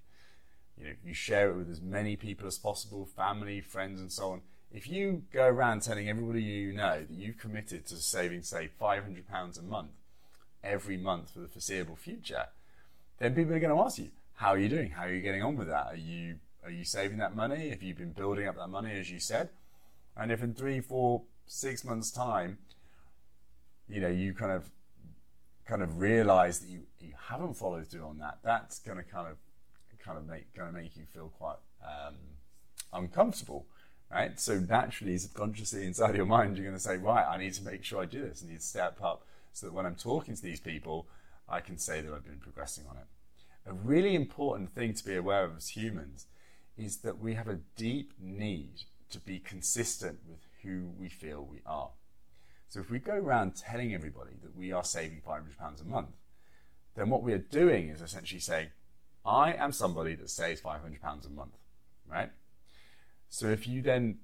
you 0.79 0.85
know, 0.85 0.93
you 1.05 1.15
share 1.15 1.51
it 1.51 1.57
with 1.57 1.71
as 1.71 1.81
many 1.81 2.17
people 2.17 2.47
as 2.47 2.59
possible, 2.59 3.07
family, 3.07 3.61
friends, 3.61 4.01
and 4.01 4.11
so 4.11 4.33
on. 4.33 4.43
If 4.73 4.89
you 4.89 5.23
go 5.33 5.47
around 5.47 5.83
telling 5.83 6.09
everybody 6.09 6.43
you 6.43 6.73
know 6.73 7.01
that 7.01 7.11
you've 7.11 7.39
committed 7.39 7.87
to 7.87 7.97
saving, 7.97 8.43
say, 8.43 8.71
£500 8.81 9.59
a 9.59 9.63
month 9.63 9.91
every 10.65 10.97
month 10.97 11.31
for 11.31 11.41
the 11.41 11.49
foreseeable 11.49 11.97
future, 11.97 12.47
then 13.19 13.35
people 13.35 13.55
are 13.55 13.61
going 13.61 13.75
to 13.75 13.83
ask 13.83 13.99
you, 13.99 14.11
how 14.35 14.49
are 14.49 14.59
you 14.59 14.69
doing? 14.69 14.91
How 14.91 15.05
are 15.05 15.13
you 15.13 15.21
getting 15.21 15.43
on 15.43 15.57
with 15.57 15.69
that? 15.69 15.89
Are 15.89 15.97
you, 15.97 16.37
are 16.65 16.71
you 16.71 16.85
saving 16.85 17.19
that 17.19 17.37
money? 17.37 17.69
Have 17.71 17.83
you 17.83 17.95
been 17.95 18.13
building 18.13 18.49
up 18.49 18.57
that 18.57 18.69
money, 18.69 18.93
as 18.99 19.11
you 19.11 19.21
said? 19.21 19.51
And 20.17 20.33
if 20.33 20.43
in 20.43 20.55
three, 20.55 20.81
four, 20.81 21.23
six 21.47 21.85
months' 21.85 22.11
time, 22.11 22.59
you 23.89 24.01
know, 24.01 24.09
you 24.09 24.33
kind 24.33 24.53
of 24.53 24.71
kind 25.67 25.83
of 25.83 26.01
realize 26.01 26.59
that 26.61 26.69
you, 26.69 26.81
you 26.99 27.13
haven't 27.29 27.55
followed 27.55 27.87
through 27.87 28.05
on 28.05 28.19
that, 28.19 28.39
that's 28.43 28.79
going 28.81 28.99
to 28.99 29.05
kind 29.05 29.29
of 29.29 29.37
kind 30.05 30.19
of 30.19 30.27
make 30.27 30.53
going 30.55 30.73
to 30.73 30.79
make 30.79 30.97
you 30.97 31.05
feel 31.13 31.33
quite 31.39 31.57
um, 31.83 32.15
uncomfortable, 32.93 33.67
right? 34.11 34.39
So 34.39 34.59
naturally, 34.59 35.17
subconsciously 35.19 35.87
inside 35.87 36.17
your 36.17 36.27
mind, 36.27 36.57
you're 36.57 36.67
going 36.67 36.77
to 36.77 36.83
say, 36.83 36.97
right, 36.97 37.27
I 37.27 37.39
need 37.39 37.55
to 37.55 37.65
make 37.65 37.85
sure 37.85 38.03
I 38.03 38.07
do 38.07 38.23
this. 38.23 38.45
I 38.45 38.51
need 38.51 38.61
to 38.61 38.67
step 38.67 39.03
up 39.03 39.27
so 39.53 39.67
that 39.67 39.73
when 39.73 39.87
I'm 39.87 39.97
talking 39.97 40.35
to 40.35 40.43
these 40.43 40.61
people, 40.61 41.07
I 41.49 41.61
can 41.61 41.79
say 41.79 42.01
that 42.01 42.13
I've 42.13 42.25
been 42.25 42.39
progressing 42.39 42.85
on 42.91 42.97
it. 42.97 43.07
A 43.67 43.73
really 43.73 44.15
important 44.15 44.75
thing 44.75 44.95
to 44.95 45.05
be 45.05 45.15
aware 45.15 45.45
of 45.45 45.57
as 45.57 45.69
humans 45.69 46.27
is 46.77 46.99
that 46.99 47.19
we 47.19 47.35
have 47.35 47.49
a 47.49 47.61
deep 47.77 48.13
need 48.21 48.83
to 49.11 49.21
be 49.21 49.39
consistent 49.39 50.19
with 50.27 50.41
who 50.63 50.91
we 50.99 51.09
feel 51.09 51.47
we 51.49 51.61
are. 51.67 51.91
So 52.69 52.81
if 52.81 52.91
we 52.91 52.99
go 52.99 53.15
around 53.15 53.57
telling 53.57 53.95
everybody 53.95 54.33
that 54.43 54.57
we 54.57 54.73
are 54.73 54.85
saving 54.85 55.21
£500 55.21 55.81
a 55.81 55.85
month, 55.85 56.17
then 56.95 57.11
what 57.11 57.23
we 57.23 57.33
are 57.35 57.39
doing 57.39 57.89
is 57.89 58.01
essentially 58.01 58.41
saying, 58.41 58.69
I 59.25 59.53
am 59.53 59.73
somebody 59.73 60.15
that 60.17 60.31
saves 60.31 60.61
£500 60.61 61.27
a 61.27 61.31
month, 61.31 61.57
right? 62.11 62.31
So 63.29 63.49
if 63.49 63.67
you 63.67 63.83
then 63.83 64.19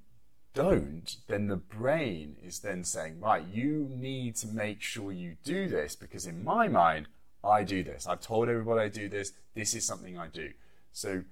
don't, 0.55 1.17
then 1.29 1.47
the 1.47 1.57
brain 1.57 2.37
is 2.45 2.59
then 2.61 2.85
saying, 2.85 3.21
right, 3.21 3.45
you 3.53 3.89
need 3.91 4.37
to 4.37 4.49
make 4.49 4.83
sure 4.83 5.13
you 5.13 5.37
do 5.45 5.69
this 5.69 5.95
because 5.95 6.27
in 6.27 6.45
my 6.45 6.69
mind, 6.69 7.09
I 7.45 7.63
do 7.63 7.85
this. 7.85 8.07
I've 8.07 8.21
told 8.21 8.49
everybody 8.49 8.81
I 8.81 8.89
do 8.89 9.09
this. 9.09 9.33
This 9.55 9.75
is 9.75 9.85
something 9.87 10.19
I 10.19 10.27
do. 10.29 10.51
So 10.93 11.23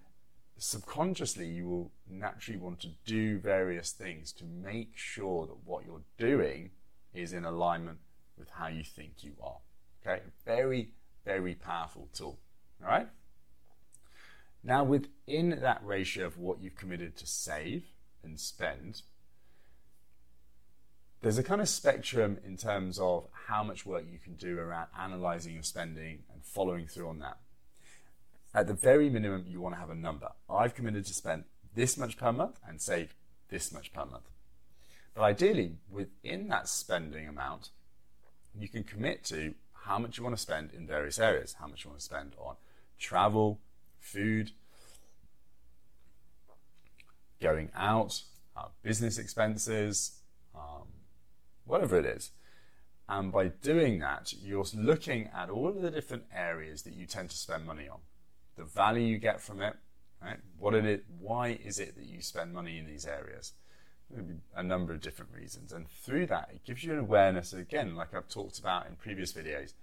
subconsciously, 0.58 1.48
you 1.48 1.68
will 1.68 1.90
naturally 2.08 2.58
want 2.58 2.80
to 2.80 2.90
do 3.04 3.38
various 3.38 3.90
things 3.90 4.32
to 4.32 4.44
make 4.44 4.92
sure 4.94 5.46
that 5.46 5.56
what 5.64 5.84
you're 5.84 6.02
doing 6.18 6.70
is 7.12 7.32
in 7.32 7.44
alignment 7.44 7.98
with 8.38 8.50
how 8.50 8.68
you 8.68 8.84
think 8.84 9.22
you 9.22 9.32
are. 9.42 9.58
Okay, 10.06 10.22
very, 10.44 10.90
very 11.24 11.54
powerful 11.54 12.08
tool. 12.14 12.38
All 12.82 12.88
right. 12.88 13.08
Now, 14.66 14.82
within 14.82 15.60
that 15.62 15.80
ratio 15.84 16.26
of 16.26 16.38
what 16.38 16.60
you've 16.60 16.74
committed 16.74 17.16
to 17.18 17.26
save 17.26 17.84
and 18.24 18.38
spend, 18.40 19.02
there's 21.22 21.38
a 21.38 21.44
kind 21.44 21.60
of 21.60 21.68
spectrum 21.68 22.38
in 22.44 22.56
terms 22.56 22.98
of 22.98 23.28
how 23.46 23.62
much 23.62 23.86
work 23.86 24.02
you 24.10 24.18
can 24.18 24.34
do 24.34 24.58
around 24.58 24.88
analyzing 25.00 25.54
your 25.54 25.62
spending 25.62 26.24
and 26.32 26.44
following 26.44 26.88
through 26.88 27.08
on 27.08 27.20
that. 27.20 27.36
At 28.52 28.66
the 28.66 28.74
very 28.74 29.08
minimum, 29.08 29.44
you 29.46 29.60
want 29.60 29.76
to 29.76 29.80
have 29.80 29.90
a 29.90 29.94
number. 29.94 30.32
I've 30.50 30.74
committed 30.74 31.06
to 31.06 31.14
spend 31.14 31.44
this 31.76 31.96
much 31.96 32.16
per 32.16 32.32
month 32.32 32.58
and 32.66 32.80
save 32.80 33.14
this 33.48 33.70
much 33.70 33.92
per 33.92 34.04
month. 34.04 34.28
But 35.14 35.22
ideally, 35.22 35.76
within 35.88 36.48
that 36.48 36.68
spending 36.68 37.28
amount, 37.28 37.70
you 38.52 38.68
can 38.68 38.82
commit 38.82 39.22
to 39.26 39.54
how 39.84 40.00
much 40.00 40.18
you 40.18 40.24
want 40.24 40.34
to 40.34 40.42
spend 40.42 40.72
in 40.72 40.88
various 40.88 41.20
areas, 41.20 41.54
how 41.60 41.68
much 41.68 41.84
you 41.84 41.90
want 41.90 42.00
to 42.00 42.04
spend 42.04 42.32
on 42.40 42.56
travel, 42.98 43.60
food, 44.06 44.52
going 47.40 47.70
out, 47.76 48.22
business 48.82 49.18
expenses, 49.18 50.20
um, 50.54 50.86
whatever 51.64 51.98
it 51.98 52.06
is. 52.06 52.30
And 53.08 53.30
by 53.30 53.48
doing 53.48 53.98
that, 54.00 54.32
you're 54.42 54.64
looking 54.74 55.30
at 55.34 55.50
all 55.50 55.68
of 55.68 55.80
the 55.80 55.90
different 55.90 56.24
areas 56.34 56.82
that 56.82 56.94
you 56.94 57.06
tend 57.06 57.30
to 57.30 57.36
spend 57.36 57.66
money 57.66 57.88
on, 57.88 57.98
the 58.56 58.64
value 58.64 59.06
you 59.06 59.18
get 59.18 59.40
from 59.40 59.60
it, 59.60 59.74
right? 60.22 60.38
What 60.58 60.74
it, 60.74 61.04
why 61.20 61.58
is 61.64 61.78
it 61.78 61.96
that 61.96 62.06
you 62.06 62.20
spend 62.20 62.52
money 62.52 62.78
in 62.78 62.86
these 62.86 63.06
areas? 63.06 63.52
A 64.56 64.62
number 64.62 64.92
of 64.92 65.00
different 65.00 65.32
reasons. 65.32 65.72
And 65.72 65.88
through 65.88 66.26
that, 66.26 66.50
it 66.52 66.64
gives 66.64 66.84
you 66.84 66.92
an 66.92 66.98
awareness, 67.00 67.52
again, 67.52 67.96
like 67.96 68.14
I've 68.14 68.28
talked 68.28 68.58
about 68.58 68.86
in 68.86 68.96
previous 68.96 69.32
videos, 69.32 69.74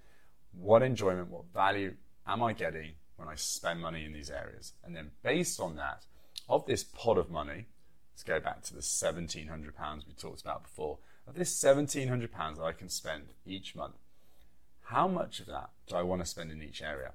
what 0.52 0.82
enjoyment, 0.82 1.30
what 1.30 1.44
value 1.52 1.94
am 2.26 2.42
I 2.42 2.52
getting 2.52 2.92
when 3.16 3.28
I 3.28 3.34
spend 3.34 3.80
money 3.80 4.04
in 4.04 4.12
these 4.12 4.30
areas? 4.30 4.72
And 4.84 4.94
then 4.94 5.10
based 5.22 5.60
on 5.60 5.76
that, 5.76 6.04
of 6.48 6.66
this 6.66 6.84
pot 6.84 7.18
of 7.18 7.30
money, 7.30 7.66
let's 8.12 8.22
go 8.22 8.40
back 8.40 8.62
to 8.62 8.74
the 8.74 8.80
£1,700 8.80 10.06
we 10.06 10.12
talked 10.14 10.42
about 10.42 10.62
before, 10.62 10.98
of 11.26 11.34
this 11.34 11.62
£1,700 11.62 12.56
that 12.56 12.62
I 12.62 12.72
can 12.72 12.88
spend 12.88 13.28
each 13.46 13.74
month, 13.74 13.94
how 14.84 15.08
much 15.08 15.40
of 15.40 15.46
that 15.46 15.70
do 15.86 15.96
I 15.96 16.02
want 16.02 16.20
to 16.22 16.26
spend 16.26 16.50
in 16.50 16.62
each 16.62 16.82
area? 16.82 17.12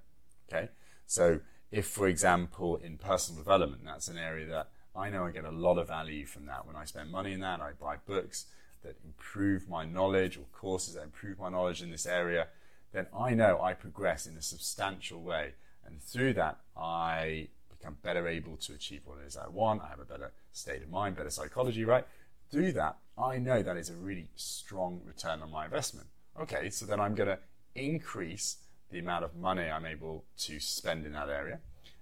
Okay, 0.51 0.69
so 1.05 1.39
if, 1.71 1.85
for 1.85 2.07
example, 2.07 2.77
in 2.77 2.97
personal 2.97 3.41
development, 3.41 3.83
that's 3.85 4.07
an 4.07 4.17
area 4.17 4.47
that 4.47 4.69
I 4.95 5.09
know 5.09 5.25
I 5.25 5.31
get 5.31 5.45
a 5.45 5.51
lot 5.51 5.77
of 5.77 5.87
value 5.87 6.25
from 6.25 6.47
that 6.47 6.65
when 6.65 6.75
I 6.75 6.85
spend 6.85 7.11
money 7.11 7.33
in 7.33 7.41
that, 7.41 7.61
I 7.61 7.71
buy 7.79 7.97
books 8.05 8.47
that 8.83 8.95
improve 9.05 9.69
my 9.69 9.85
knowledge 9.85 10.37
or 10.37 10.45
courses 10.51 10.95
that 10.95 11.03
improve 11.03 11.39
my 11.39 11.49
knowledge 11.49 11.81
in 11.81 11.91
this 11.91 12.05
area, 12.05 12.47
then 12.91 13.05
I 13.17 13.35
know 13.35 13.61
I 13.61 13.73
progress 13.73 14.25
in 14.25 14.35
a 14.35 14.41
substantial 14.41 15.21
way. 15.21 15.53
And 15.89 16.01
through 16.01 16.33
that, 16.33 16.59
I 16.77 17.47
become 17.69 17.97
better 18.03 18.27
able 18.27 18.57
to 18.57 18.73
achieve 18.73 19.01
what 19.05 19.17
it 19.23 19.27
is 19.27 19.37
I 19.37 19.47
want. 19.47 19.81
I 19.81 19.87
have 19.87 19.99
a 19.99 20.05
better 20.05 20.31
state 20.51 20.83
of 20.83 20.89
mind, 20.89 21.15
better 21.15 21.29
psychology, 21.29 21.83
right? 21.83 22.05
Do 22.51 22.71
that, 22.73 22.97
I 23.17 23.37
know 23.37 23.61
that 23.61 23.77
is 23.77 23.89
a 23.89 23.95
really 23.95 24.27
strong 24.35 25.01
return 25.05 25.41
on 25.41 25.51
my 25.51 25.65
investment. 25.65 26.07
Okay, 26.39 26.69
so 26.69 26.85
then 26.85 26.99
I'm 26.99 27.15
going 27.15 27.29
to 27.29 27.39
increase 27.75 28.57
the 28.91 28.99
amount 28.99 29.23
of 29.23 29.35
money 29.35 29.63
I'm 29.63 29.85
able 29.85 30.25
to 30.39 30.59
spend 30.59 31.05
in 31.05 31.13
that 31.13 31.29
area. 31.29 31.59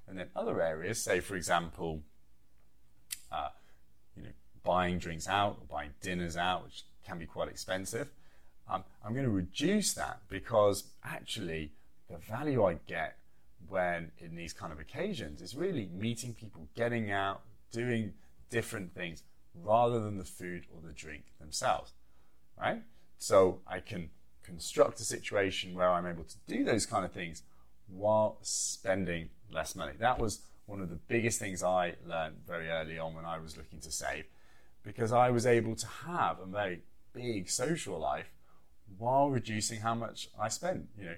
And 0.08 0.18
then 0.18 0.28
other 0.36 0.62
areas, 0.62 1.02
say 1.02 1.20
for 1.20 1.36
example, 1.36 2.02
uh, 3.32 3.50
you 4.16 4.24
know, 4.24 4.30
buying 4.64 5.00
drinks 5.00 5.28
out 5.28 5.58
or 5.60 5.66
buying 5.70 5.92
dinners 6.02 6.38
out, 6.38 6.64
which 6.64 6.84
can 7.06 7.20
be 7.20 7.26
quite 7.26 7.50
expensive. 7.50 8.10
Um, 8.70 8.84
I'm 9.04 9.14
going 9.14 9.26
to 9.26 9.32
reduce 9.32 9.94
that 9.94 10.22
because 10.30 10.86
actually 11.04 11.72
the 12.10 12.18
value 12.18 12.64
I 12.66 12.76
get 12.88 13.18
when 13.70 14.12
in 14.20 14.36
these 14.36 14.54
kind 14.54 14.72
of 14.72 14.80
occasions 14.80 15.42
is 15.42 15.56
really 15.56 15.90
meeting 15.94 16.34
people, 16.34 16.68
getting 16.76 17.12
out, 17.12 17.42
doing 17.72 18.14
different 18.50 18.94
things 18.94 19.24
rather 19.64 20.00
than 20.00 20.18
the 20.18 20.24
food 20.24 20.66
or 20.74 20.82
the 20.86 20.94
drink 20.94 21.24
themselves, 21.40 21.94
right? 22.60 22.82
So 23.18 23.60
I 23.68 23.80
can 23.80 24.10
construct 24.44 25.00
a 25.00 25.04
situation 25.04 25.74
where 25.74 25.92
I'm 25.92 26.06
able 26.06 26.24
to 26.24 26.36
do 26.48 26.64
those 26.64 26.86
kind 26.86 27.04
of 27.04 27.12
things 27.12 27.44
while 27.88 28.38
spending 28.42 29.30
less 29.52 29.76
money. 29.76 29.94
That 30.00 30.20
was 30.20 30.42
one 30.66 30.82
of 30.82 30.90
the 30.90 30.96
biggest 30.96 31.40
things 31.40 31.64
I 31.64 31.96
learned 32.06 32.36
very 32.46 32.70
early 32.70 33.00
on 33.00 33.14
when 33.14 33.26
I 33.26 33.40
was 33.40 33.58
looking 33.58 33.80
to 33.80 33.92
save 33.92 34.26
because 34.84 35.12
I 35.12 35.32
was 35.32 35.46
able 35.46 35.76
to 35.76 35.88
have 36.06 36.40
a 36.40 36.46
very 36.46 36.82
big 37.14 37.50
social 37.50 38.00
life 38.00 38.32
while 38.98 39.30
reducing 39.30 39.82
how 39.82 39.96
much 39.96 40.30
I 40.40 40.50
spent. 40.50 40.88
You 40.98 41.06
know, 41.06 41.16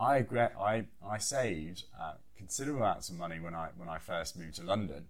I 0.00 0.24
I 0.58 0.84
I 1.06 1.18
saved 1.18 1.84
uh, 2.00 2.14
considerable 2.36 2.82
amounts 2.82 3.10
of 3.10 3.16
money 3.16 3.38
when 3.38 3.54
I 3.54 3.68
when 3.76 3.88
I 3.88 3.98
first 3.98 4.36
moved 4.36 4.56
to 4.56 4.62
London, 4.64 5.06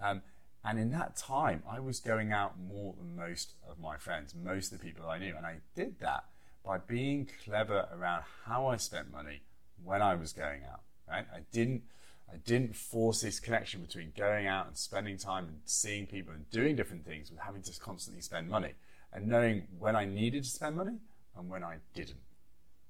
um, 0.00 0.22
and 0.64 0.78
in 0.78 0.90
that 0.90 1.16
time 1.16 1.62
I 1.68 1.78
was 1.78 2.00
going 2.00 2.32
out 2.32 2.58
more 2.58 2.94
than 2.98 3.14
most 3.14 3.52
of 3.70 3.78
my 3.78 3.96
friends, 3.96 4.34
most 4.34 4.72
of 4.72 4.78
the 4.78 4.84
people 4.84 5.08
I 5.08 5.18
knew, 5.18 5.34
and 5.36 5.46
I 5.46 5.58
did 5.76 6.00
that 6.00 6.24
by 6.64 6.78
being 6.78 7.30
clever 7.44 7.86
around 7.92 8.24
how 8.44 8.66
I 8.66 8.76
spent 8.76 9.12
money 9.12 9.42
when 9.82 10.02
I 10.02 10.16
was 10.16 10.32
going 10.32 10.62
out. 10.70 10.80
Right, 11.08 11.26
I 11.32 11.40
didn't. 11.52 11.82
I 12.28 12.38
didn't 12.38 12.74
force 12.74 13.20
this 13.20 13.38
connection 13.38 13.82
between 13.82 14.12
going 14.16 14.48
out 14.48 14.66
and 14.66 14.76
spending 14.76 15.16
time 15.16 15.44
and 15.44 15.60
seeing 15.64 16.08
people 16.08 16.34
and 16.34 16.50
doing 16.50 16.74
different 16.74 17.06
things 17.06 17.30
with 17.30 17.38
having 17.38 17.62
to 17.62 17.78
constantly 17.78 18.20
spend 18.20 18.48
money 18.48 18.72
and 19.12 19.28
knowing 19.28 19.68
when 19.78 19.94
I 19.94 20.06
needed 20.06 20.42
to 20.42 20.50
spend 20.50 20.74
money 20.74 20.96
and 21.36 21.48
when 21.48 21.62
I 21.62 21.76
didn't. 21.94 22.18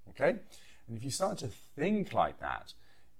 Okay? 0.09 0.37
And 0.89 0.97
if 0.97 1.05
you 1.05 1.11
start 1.11 1.39
to 1.39 1.49
think 1.49 2.13
like 2.13 2.41
that, 2.41 2.75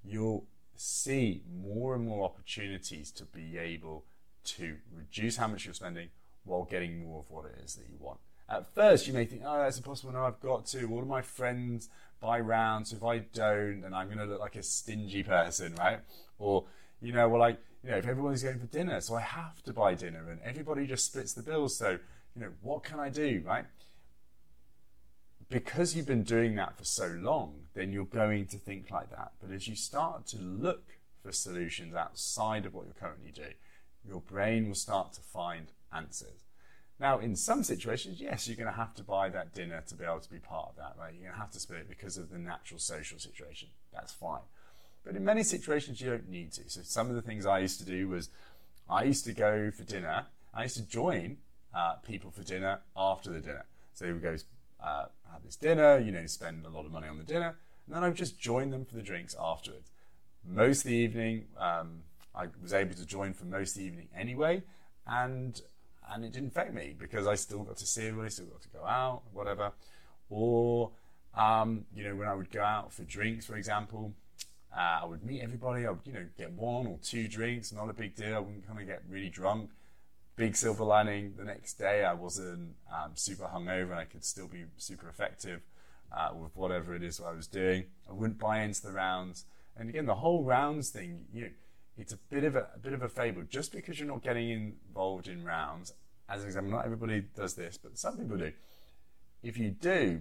you'll 0.05 0.47
see 0.77 1.43
more 1.51 1.95
and 1.95 2.07
more 2.07 2.25
opportunities 2.25 3.11
to 3.13 3.25
be 3.25 3.59
able 3.59 4.05
to 4.45 4.77
reduce 4.95 5.37
how 5.37 5.49
much 5.49 5.65
you're 5.65 5.75
spending 5.75 6.09
while 6.45 6.65
getting 6.65 7.05
more 7.05 7.21
of 7.21 7.31
what 7.31 7.47
it 7.47 7.61
is 7.65 7.75
that 7.75 7.89
you 7.91 7.97
want. 7.99 8.21
At 8.49 8.73
first, 8.75 9.09
you 9.09 9.13
may 9.13 9.25
think, 9.25 9.43
oh, 9.45 9.59
that's 9.59 9.79
impossible. 9.79 10.13
No, 10.13 10.25
I've 10.25 10.41
got 10.41 10.67
to. 10.67 10.89
All 10.89 11.01
of 11.01 11.09
my 11.09 11.23
friends 11.23 11.89
buy 12.21 12.39
rounds. 12.39 12.91
So 12.91 12.97
if 12.97 13.03
I 13.03 13.19
don't, 13.19 13.81
then 13.81 13.93
I'm 13.93 14.07
going 14.07 14.19
to 14.19 14.25
look 14.25 14.41
like 14.41 14.55
a 14.55 14.63
stingy 14.63 15.25
person, 15.25 15.75
right? 15.75 15.99
Or, 16.39 16.65
you 17.01 17.13
know, 17.13 17.29
well, 17.29 17.41
like, 17.41 17.59
you 17.83 17.91
know, 17.91 17.97
if 17.97 18.07
everybody's 18.07 18.45
going 18.45 18.61
for 18.61 18.67
dinner, 18.67 19.01
so 19.01 19.17
I 19.17 19.21
have 19.21 19.63
to 19.65 19.73
buy 19.73 19.95
dinner 19.95 20.31
and 20.31 20.41
everybody 20.45 20.87
just 20.87 21.07
splits 21.07 21.33
the 21.33 21.43
bill. 21.43 21.69
So, 21.69 21.99
you 22.37 22.43
know, 22.43 22.51
what 22.63 22.85
can 22.85 23.01
I 23.01 23.09
do, 23.09 23.43
right? 23.45 23.65
Because 25.49 25.95
you've 25.95 26.07
been 26.07 26.25
doing 26.25 26.57
that 26.57 26.77
for 26.77 26.85
so 26.85 27.07
long, 27.21 27.55
then 27.75 27.93
you're 27.93 28.05
going 28.05 28.47
to 28.47 28.57
think 28.57 28.91
like 28.91 29.11
that. 29.11 29.33
But 29.41 29.53
as 29.53 29.69
you 29.69 29.77
start 29.77 30.27
to 30.29 30.39
look 30.39 30.85
for 31.23 31.33
solutions 31.33 31.95
outside 31.95 32.67
of 32.67 32.75
what 32.75 32.87
you're 32.87 32.95
currently 32.95 33.31
doing, 33.31 33.55
your 34.07 34.21
brain 34.21 34.69
will 34.69 34.75
start 34.75 35.13
to 35.15 35.21
find 35.21 35.67
answers. 35.93 36.45
Now, 36.99 37.19
in 37.19 37.37
some 37.37 37.63
situations, 37.63 38.21
yes, 38.21 38.49
you're 38.49 38.57
going 38.57 38.73
to 38.73 38.77
have 38.79 38.95
to 38.95 39.03
buy 39.03 39.29
that 39.29 39.55
dinner 39.55 39.83
to 39.87 39.95
be 39.95 40.05
able 40.05 40.21
to 40.21 40.31
be 40.31 40.39
part 40.39 40.71
of 40.71 40.77
that, 40.77 40.95
right? 40.99 41.13
You're 41.13 41.25
going 41.25 41.35
to 41.35 41.41
have 41.41 41.51
to 41.51 41.61
split 41.61 41.81
it 41.81 41.89
because 41.89 42.17
of 42.17 42.31
the 42.31 42.39
natural 42.39 42.81
social 42.81 43.19
situation. 43.19 43.69
That's 43.93 44.13
fine. 44.13 44.41
But 45.05 45.15
in 45.15 45.25
many 45.25 45.43
situations, 45.43 46.01
you 46.01 46.11
don't 46.11 46.29
need 46.29 46.53
to. 46.53 46.69
So, 46.69 46.81
some 46.83 47.11
of 47.11 47.15
the 47.15 47.23
things 47.23 47.45
I 47.45 47.59
used 47.59 47.79
to 47.81 47.87
do 47.87 48.09
was 48.09 48.31
I 48.89 49.05
used 49.05 49.25
to 49.27 49.33
go 49.33 49.71
for 49.71 49.85
dinner, 49.85 50.27
I 50.55 50.63
used 50.63 50.77
to 50.77 50.89
join 50.89 51.37
uh, 51.75 51.97
people 51.97 52.31
for 52.31 52.43
dinner 52.43 52.81
after 52.97 53.31
the 53.31 53.41
dinner. 53.41 53.67
So, 53.93 54.07
we 54.07 54.19
go 54.19 54.37
uh, 54.83 55.07
have 55.33 55.43
this 55.45 55.57
dinner, 55.57 55.99
you 55.99 56.13
know, 56.13 56.27
spend 56.27 56.65
a 56.65 56.69
lot 56.69 56.85
of 56.85 56.93
money 56.93 57.09
on 57.09 57.19
the 57.19 57.25
dinner, 57.25 57.57
and 57.87 57.95
then 57.95 58.05
I 58.05 58.09
would 58.09 58.17
just 58.17 58.39
join 58.39 58.71
them 58.71 58.85
for 58.85 58.95
the 58.95 59.03
drinks 59.03 59.35
afterwards. 59.41 59.91
Most 60.49 60.85
of 60.85 60.91
the 60.91 60.97
evening, 60.97 61.47
um, 61.59 62.03
I 62.35 62.47
was 62.63 62.73
able 62.73 62.95
to 62.95 63.07
join 63.07 63.33
for 63.33 63.47
most 63.47 63.77
of 63.77 63.83
the 63.83 63.87
evening 63.87 64.09
anyway, 64.17 64.63
and 65.07 65.61
and 66.09 66.25
it 66.25 66.33
didn't 66.33 66.49
affect 66.49 66.73
me 66.73 66.95
because 66.97 67.27
I 67.27 67.35
still 67.35 67.65
got 67.65 67.79
to 67.79 67.87
see 67.87 68.07
everybody, 68.07 68.31
still 68.31 68.47
got 68.47 68.63
to 68.63 68.69
go 68.69 68.85
out, 68.85 69.23
whatever. 69.33 69.73
Or 70.31 70.91
um, 71.35 71.85
you 71.95 72.05
know, 72.05 72.15
when 72.15 72.29
I 72.29 72.35
would 72.35 72.51
go 72.51 72.63
out 72.63 72.93
for 72.93 73.03
drinks, 73.03 73.47
for 73.47 73.57
example, 73.57 74.13
uh, 74.77 75.01
I 75.03 75.05
would 75.05 75.25
meet 75.25 75.43
everybody. 75.43 75.87
I 75.87 75.91
would, 75.91 76.01
you 76.05 76.13
know, 76.13 76.27
get 76.39 76.53
one 76.53 76.87
or 76.87 76.99
two 77.03 77.29
drinks, 77.29 77.73
not 77.73 77.89
a 77.89 77.93
big 77.93 78.15
deal. 78.15 78.35
I 78.35 78.39
wouldn't 78.39 78.67
kind 78.67 78.81
of 78.81 78.87
get 78.87 79.03
really 79.09 79.29
drunk. 79.29 79.71
Big 80.37 80.55
silver 80.55 80.85
lining. 80.85 81.35
The 81.37 81.45
next 81.45 81.75
day, 81.75 82.05
I 82.05 82.13
wasn't 82.13 82.75
um, 82.93 83.13
super 83.15 83.45
hungover, 83.45 83.91
and 83.93 84.01
I 84.01 84.05
could 84.05 84.25
still 84.25 84.49
be 84.49 84.65
super 84.77 85.09
effective 85.09 85.63
uh, 86.15 86.31
with 86.35 86.55
whatever 86.55 86.95
it 86.95 87.03
is 87.03 87.21
I 87.21 87.33
was 87.33 87.47
doing. 87.47 87.87
I 88.09 88.13
wouldn't 88.13 88.39
buy 88.39 88.63
into 88.63 88.83
the 88.83 88.93
rounds. 88.93 89.47
And 89.77 89.89
again, 89.89 90.07
the 90.07 90.17
whole 90.17 90.45
rounds 90.45 90.91
thing, 90.91 91.25
you 91.33 91.43
know, 91.43 91.51
it's 91.97 92.13
a 92.13 92.19
bit 92.31 92.45
of 92.45 92.55
a, 92.55 92.69
a 92.75 92.79
bit 92.79 92.93
of 92.93 93.03
a 93.03 93.09
fable. 93.09 93.43
Just 93.49 93.73
because 93.73 93.99
you're 93.99 94.09
not 94.09 94.23
getting 94.23 94.51
involved 94.51 95.29
in 95.29 95.45
rounds, 95.45 95.95
as 96.29 96.43
an 96.43 96.49
example, 96.49 96.73
not 96.73 96.85
everybody 96.85 97.25
does 97.35 97.55
this, 97.55 97.79
but 97.79 97.99
some 97.99 98.19
people 98.19 98.37
do. 98.37 98.53
If 99.43 99.57
you 99.57 99.71
do, 99.71 100.21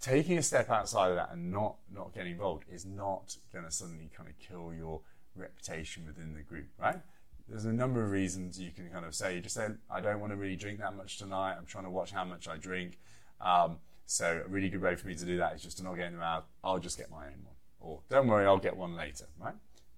taking 0.00 0.36
a 0.38 0.42
step 0.42 0.70
outside 0.70 1.10
of 1.10 1.16
that 1.16 1.30
and 1.32 1.50
not 1.50 1.76
not 1.94 2.14
getting 2.14 2.32
involved 2.32 2.64
is 2.70 2.84
not 2.84 3.36
going 3.52 3.64
to 3.64 3.70
suddenly 3.70 4.10
kind 4.16 4.28
of 4.28 4.38
kill 4.38 4.72
your 4.76 5.00
reputation 5.36 6.06
within 6.06 6.34
the 6.34 6.42
group, 6.42 6.66
right? 6.78 7.00
There's 7.48 7.66
a 7.66 7.72
number 7.72 8.02
of 8.02 8.10
reasons 8.10 8.58
you 8.58 8.70
can 8.70 8.88
kind 8.88 9.04
of 9.04 9.14
say. 9.14 9.34
You 9.34 9.40
just 9.40 9.54
say, 9.54 9.68
I 9.90 10.00
don't 10.00 10.20
want 10.20 10.32
to 10.32 10.36
really 10.36 10.56
drink 10.56 10.78
that 10.80 10.96
much 10.96 11.18
tonight. 11.18 11.56
I'm 11.58 11.66
trying 11.66 11.84
to 11.84 11.90
watch 11.90 12.10
how 12.10 12.24
much 12.24 12.48
I 12.48 12.56
drink. 12.56 12.98
Um, 13.40 13.78
so 14.06 14.42
a 14.44 14.48
really 14.48 14.68
good 14.68 14.82
way 14.82 14.96
for 14.96 15.06
me 15.06 15.14
to 15.14 15.24
do 15.24 15.36
that 15.38 15.54
is 15.54 15.62
just 15.62 15.78
to 15.78 15.84
not 15.84 15.94
get 15.96 16.06
in 16.06 16.16
the 16.16 16.22
out. 16.22 16.46
I'll 16.62 16.78
just 16.78 16.98
get 16.98 17.10
my 17.10 17.26
own 17.26 17.44
one. 17.44 17.54
Or 17.80 18.00
don't 18.08 18.28
worry, 18.28 18.46
I'll 18.46 18.58
get 18.58 18.76
one 18.76 18.96
later, 18.96 19.26
right? 19.38 19.54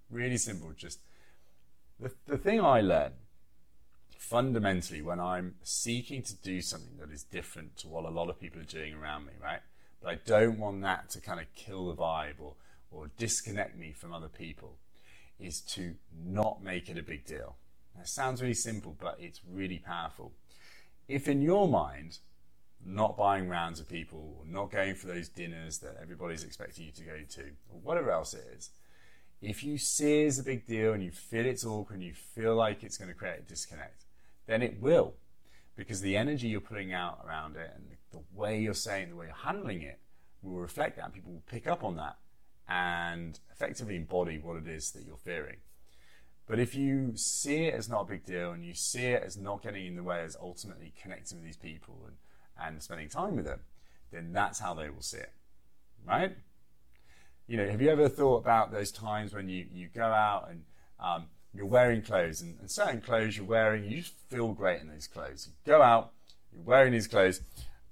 Really 0.09 0.37
simple. 0.37 0.71
Just 0.75 0.99
the, 1.99 2.11
the 2.25 2.37
thing 2.37 2.61
I 2.61 2.81
learned 2.81 3.15
fundamentally 4.17 5.01
when 5.01 5.19
I'm 5.19 5.55
seeking 5.63 6.21
to 6.23 6.35
do 6.35 6.61
something 6.61 6.97
that 6.99 7.11
is 7.11 7.23
different 7.23 7.77
to 7.77 7.87
what 7.87 8.03
a 8.03 8.09
lot 8.09 8.29
of 8.29 8.39
people 8.39 8.59
are 8.59 8.65
doing 8.65 8.93
around 8.93 9.25
me, 9.25 9.33
right? 9.41 9.61
But 10.01 10.09
I 10.09 10.15
don't 10.25 10.59
want 10.59 10.81
that 10.81 11.09
to 11.11 11.21
kind 11.21 11.39
of 11.39 11.45
kill 11.55 11.87
the 11.87 11.95
vibe 11.95 12.35
or, 12.39 12.55
or 12.91 13.09
disconnect 13.17 13.77
me 13.77 13.93
from 13.93 14.13
other 14.13 14.27
people, 14.27 14.77
is 15.39 15.61
to 15.61 15.95
not 16.25 16.63
make 16.63 16.89
it 16.89 16.97
a 16.97 17.03
big 17.03 17.25
deal. 17.25 17.55
Now, 17.95 18.01
it 18.01 18.07
sounds 18.07 18.41
really 18.41 18.53
simple, 18.53 18.95
but 18.99 19.17
it's 19.19 19.41
really 19.49 19.79
powerful. 19.79 20.31
If 21.07 21.27
in 21.27 21.41
your 21.41 21.67
mind, 21.67 22.19
not 22.85 23.17
buying 23.17 23.49
rounds 23.49 23.79
of 23.79 23.89
people 23.89 24.43
not 24.47 24.71
going 24.71 24.95
for 24.95 25.07
those 25.07 25.29
dinners 25.29 25.79
that 25.79 25.97
everybody's 26.01 26.43
expecting 26.43 26.85
you 26.85 26.91
to 26.91 27.03
go 27.03 27.17
to 27.29 27.41
or 27.69 27.79
whatever 27.81 28.11
else 28.11 28.33
it 28.33 28.45
is, 28.55 28.69
if 29.41 29.63
you 29.63 29.77
see 29.77 30.23
it 30.23 30.27
as 30.27 30.39
a 30.39 30.43
big 30.43 30.65
deal 30.65 30.93
and 30.93 31.03
you 31.03 31.11
feel 31.11 31.45
it's 31.45 31.65
awkward 31.65 31.95
and 31.95 32.03
you 32.03 32.13
feel 32.13 32.55
like 32.55 32.83
it's 32.83 32.97
going 32.97 33.09
to 33.09 33.15
create 33.15 33.39
a 33.39 33.43
disconnect, 33.43 34.05
then 34.47 34.61
it 34.61 34.81
will 34.81 35.13
because 35.75 36.01
the 36.01 36.17
energy 36.17 36.47
you're 36.47 36.59
putting 36.59 36.91
out 36.91 37.19
around 37.25 37.55
it 37.55 37.71
and 37.75 37.85
the 38.11 38.19
way 38.33 38.59
you're 38.59 38.73
saying, 38.73 39.09
the 39.09 39.15
way 39.15 39.27
you're 39.27 39.35
handling 39.35 39.83
it 39.83 39.99
will 40.41 40.59
reflect 40.59 40.97
that. 40.97 41.13
People 41.13 41.33
will 41.33 41.43
pick 41.47 41.67
up 41.67 41.83
on 41.83 41.95
that 41.97 42.17
and 42.67 43.39
effectively 43.51 43.95
embody 43.95 44.37
what 44.37 44.57
it 44.57 44.67
is 44.67 44.91
that 44.91 45.03
you're 45.05 45.17
fearing. 45.17 45.57
But 46.47 46.59
if 46.59 46.75
you 46.75 47.11
see 47.15 47.65
it 47.65 47.73
as 47.73 47.89
not 47.89 48.01
a 48.01 48.05
big 48.05 48.25
deal 48.25 48.51
and 48.51 48.65
you 48.65 48.73
see 48.73 49.07
it 49.07 49.23
as 49.23 49.37
not 49.37 49.61
getting 49.61 49.85
in 49.85 49.95
the 49.95 50.03
way 50.03 50.21
as 50.21 50.37
ultimately 50.41 50.93
connecting 51.01 51.37
with 51.37 51.45
these 51.45 51.57
people 51.57 51.95
and, 52.05 52.15
and 52.65 52.81
spending 52.81 53.09
time 53.09 53.35
with 53.35 53.45
them, 53.45 53.59
then 54.11 54.31
that's 54.31 54.59
how 54.59 54.73
they 54.73 54.89
will 54.89 55.01
see 55.01 55.17
it. 55.17 55.33
Right? 56.07 56.37
You 57.47 57.57
know, 57.57 57.69
have 57.69 57.81
you 57.81 57.89
ever 57.89 58.07
thought 58.07 58.37
about 58.37 58.71
those 58.71 58.91
times 58.91 59.33
when 59.33 59.49
you, 59.49 59.65
you 59.73 59.89
go 59.93 60.05
out 60.05 60.47
and 60.49 60.63
um, 60.99 61.25
you're 61.53 61.65
wearing 61.65 62.01
clothes 62.01 62.41
and, 62.41 62.57
and, 62.59 62.71
certain 62.71 63.01
clothes 63.01 63.37
you're 63.37 63.45
wearing, 63.45 63.83
you 63.83 63.97
just 63.97 64.13
feel 64.29 64.53
great 64.53 64.81
in 64.81 64.87
those 64.87 65.07
clothes. 65.07 65.47
You 65.47 65.53
go 65.65 65.81
out, 65.81 66.11
you're 66.53 66.63
wearing 66.63 66.93
these 66.93 67.07
clothes, 67.07 67.41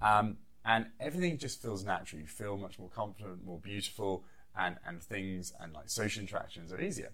um, 0.01 0.38
and 0.63 0.88
everything 0.99 1.38
just 1.38 1.61
feels 1.61 1.83
natural. 1.85 2.21
You 2.21 2.27
feel 2.27 2.57
much 2.57 2.79
more 2.79 2.89
confident, 2.89 3.45
more 3.45 3.59
beautiful, 3.59 4.23
and, 4.57 4.77
and 4.85 5.01
things 5.01 5.53
and 5.59 5.73
like 5.73 5.89
social 5.89 6.21
interactions 6.21 6.71
are 6.71 6.81
easier. 6.81 7.11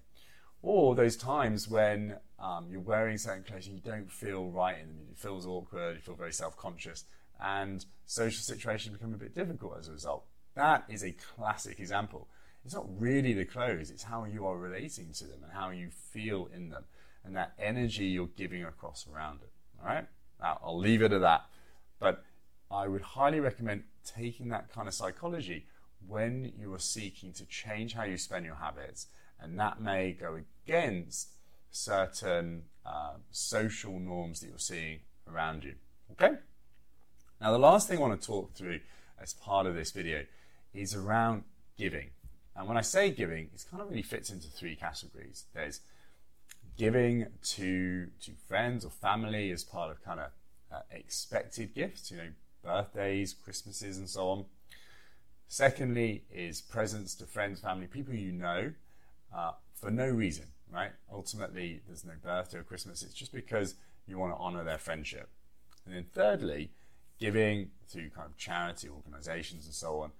Or 0.62 0.94
those 0.94 1.16
times 1.16 1.68
when 1.68 2.18
um, 2.40 2.68
you're 2.70 2.82
wearing 2.82 3.18
certain 3.18 3.44
clothes 3.44 3.68
and 3.68 3.76
you 3.76 3.82
don't 3.82 4.12
feel 4.12 4.46
right 4.50 4.78
in 4.78 4.88
them, 4.88 5.08
it 5.12 5.18
feels 5.18 5.46
awkward, 5.46 5.96
you 5.96 6.02
feel 6.02 6.16
very 6.16 6.34
self 6.34 6.56
conscious, 6.56 7.06
and 7.44 7.86
social 8.06 8.42
situations 8.42 8.96
become 8.96 9.14
a 9.14 9.18
bit 9.18 9.34
difficult 9.34 9.78
as 9.80 9.88
a 9.88 9.92
result. 9.92 10.26
That 10.56 10.84
is 10.88 11.04
a 11.04 11.12
classic 11.12 11.80
example 11.80 12.28
it's 12.64 12.74
not 12.74 12.86
really 13.00 13.34
the 13.34 13.46
clothes, 13.46 13.90
it's 13.90 14.04
how 14.04 14.26
you 14.26 14.46
are 14.46 14.58
relating 14.58 15.12
to 15.14 15.26
them 15.26 15.40
and 15.44 15.52
how 15.52 15.72
you 15.72 15.90
feel 15.90 16.50
in 16.54 16.70
them 16.70 16.86
and 17.24 17.36
that 17.36 17.54
energy 17.60 18.06
you're 18.06 18.30
giving 18.36 18.64
across 18.64 19.08
around 19.12 19.42
it. 19.42 19.52
All 19.80 19.88
right? 19.88 20.06
Now, 20.40 20.60
I'll 20.64 20.78
leave 20.78 21.02
it 21.02 21.12
at 21.12 21.22
that. 21.22 21.46
But 22.00 22.24
I 22.70 22.88
would 22.88 23.02
highly 23.02 23.40
recommend 23.40 23.84
taking 24.06 24.50
that 24.50 24.72
kind 24.72 24.88
of 24.88 24.94
psychology 24.94 25.66
when 26.08 26.54
you 26.58 26.74
are 26.74 26.80
seeking 26.80 27.34
to 27.34 27.46
change 27.46 27.94
how 27.94 28.04
you 28.04 28.18
spend 28.18 28.46
your 28.46 28.56
habits. 28.56 29.08
And 29.40 29.60
that 29.60 29.82
may 29.82 30.12
go 30.12 30.40
against 30.66 31.30
certain 31.72 32.64
uh, 32.86 33.14
social 33.32 34.00
norms 34.00 34.40
that 34.40 34.48
you're 34.48 34.58
seeing 34.58 35.00
around 35.32 35.64
you. 35.64 35.76
Okay? 36.12 36.36
Now, 37.40 37.52
the 37.52 37.60
last 37.60 37.88
thing 37.88 37.98
I 37.98 38.02
want 38.02 38.20
to 38.20 38.28
talk 38.28 38.54
through 38.54 38.82
as 39.20 39.34
part 39.34 39.66
of 39.66 39.76
this 39.76 39.92
video 39.92 40.26
is 40.74 40.96
around 40.96 41.44
giving. 41.78 42.12
And 42.56 42.68
when 42.68 42.78
I 42.78 42.82
say 42.82 43.10
giving, 43.12 43.50
it 43.54 43.66
kind 43.70 43.82
of 43.82 43.90
really 43.90 44.02
fits 44.02 44.30
into 44.30 44.48
three 44.48 44.76
categories. 44.76 45.46
There's 45.54 45.82
giving 46.78 47.28
to 47.44 48.08
to 48.22 48.32
friends 48.48 48.86
or 48.86 48.90
family 48.90 49.52
as 49.52 49.64
part 49.64 49.92
of 49.92 50.04
kind 50.04 50.20
of 50.20 50.32
uh, 50.72 50.80
expected 50.92 51.74
gifts, 51.74 52.12
you 52.12 52.18
know, 52.18 52.30
birthdays, 52.64 53.34
Christmases, 53.34 53.98
and 53.98 54.10
so 54.10 54.30
on. 54.30 54.46
Secondly, 55.52 56.24
is 56.34 56.62
presents 56.62 57.14
to 57.14 57.26
friends, 57.26 57.60
family, 57.60 57.86
people 57.86 58.14
you 58.14 58.32
know, 58.32 58.72
uh, 59.36 59.52
for 59.74 59.92
no 59.92 60.08
reason, 60.08 60.46
right? 60.72 60.94
Ultimately, 61.12 61.82
there's 61.86 62.06
no 62.06 62.14
birthday 62.24 62.60
or 62.60 62.64
Christmas. 62.64 63.04
It's 63.04 63.14
just 63.14 63.34
because 63.34 63.76
you 64.08 64.18
want 64.18 64.32
to 64.32 64.40
honor 64.40 64.64
their 64.64 64.78
friendship. 64.78 65.28
And 65.86 65.94
then 65.94 66.06
thirdly, 66.14 66.72
giving 67.20 67.72
to 67.92 67.98
kind 68.16 68.28
of 68.28 68.38
charity 68.38 68.88
organizations 68.88 69.66
and 69.66 69.74
so 69.74 70.00
on 70.00 70.12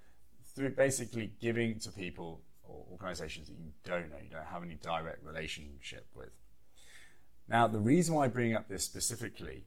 through 0.54 0.72
basically 0.72 1.32
giving 1.40 1.80
to 1.80 1.94
people 1.94 2.42
or 2.66 2.84
organizations 2.92 3.48
that 3.48 3.54
you 3.54 3.72
don't 3.86 4.10
know, 4.10 4.18
you 4.22 4.30
don't 4.30 4.48
have 4.48 4.64
any 4.64 4.76
direct 4.76 5.24
relationship 5.26 6.08
with. 6.14 6.32
Now, 7.48 7.68
the 7.68 7.80
reason 7.80 8.16
why 8.16 8.26
I 8.26 8.28
bring 8.28 8.54
up 8.54 8.68
this 8.68 8.84
specifically 8.84 9.64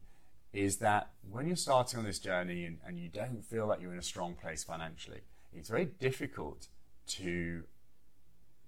is 0.52 0.76
that 0.80 1.08
when 1.30 1.46
you're 1.46 1.56
starting 1.56 2.00
on 2.00 2.04
this 2.04 2.18
journey 2.18 2.66
and, 2.66 2.76
and 2.86 2.98
you 2.98 3.08
don't 3.08 3.42
feel 3.42 3.66
like 3.66 3.80
you're 3.80 3.94
in 3.94 3.98
a 3.98 4.02
strong 4.02 4.34
place 4.34 4.62
financially, 4.62 5.22
it's 5.54 5.68
very 5.68 5.86
difficult 5.86 6.68
to 7.06 7.64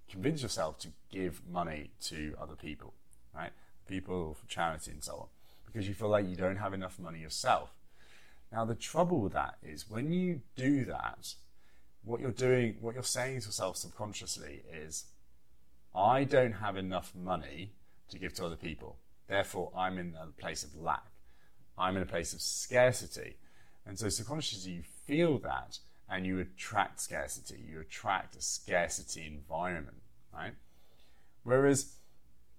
convince 0.09 0.43
yourself 0.43 0.79
to 0.79 0.89
give 1.11 1.43
money 1.51 1.91
to 2.01 2.35
other 2.41 2.55
people, 2.55 2.95
right? 3.35 3.51
People 3.89 4.35
for 4.35 4.47
charity 4.47 4.93
and 4.93 5.03
so 5.03 5.15
on, 5.15 5.27
because 5.67 5.89
you 5.89 5.95
feel 5.95 6.09
like 6.09 6.29
you 6.29 6.37
don't 6.37 6.57
have 6.57 6.73
enough 6.73 6.99
money 6.99 7.21
yourself. 7.21 7.71
Now, 8.53 8.65
the 8.65 8.75
trouble 8.75 9.21
with 9.21 9.33
that 9.33 9.57
is 9.63 9.91
when 9.91 10.13
you 10.13 10.41
do 10.55 10.85
that, 10.85 11.35
what 12.05 12.21
you're 12.21 12.31
doing, 12.31 12.77
what 12.81 12.95
you're 12.95 13.03
saying 13.03 13.41
to 13.41 13.47
yourself 13.47 13.77
subconsciously 13.77 14.63
is, 14.73 15.07
I 15.95 16.25
don't 16.25 16.53
have 16.53 16.77
enough 16.77 17.13
money 17.15 17.73
to 18.11 18.19
give 18.19 18.35
to 18.35 18.47
other 18.47 18.57
people. 18.57 18.97
Therefore, 19.27 19.73
I'm 19.77 19.99
in 19.99 20.15
a 20.21 20.27
place 20.41 20.63
of 20.63 20.77
lack. 20.77 21.05
I'm 21.77 21.97
in 21.97 22.03
a 22.03 22.07
place 22.07 22.33
of 22.33 22.41
scarcity. 22.41 23.37
And 23.85 23.99
so 23.99 24.09
subconsciously 24.09 24.73
you 24.73 24.83
feel 25.07 25.39
that 25.41 25.79
and 26.09 26.27
you 26.27 26.39
attract 26.39 27.01
scarcity. 27.01 27.61
You 27.69 27.81
attract 27.81 28.37
a 28.37 28.43
scarcity 28.43 29.27
environment, 29.27 30.03
right? 30.33 30.55
Whereas 31.43 31.95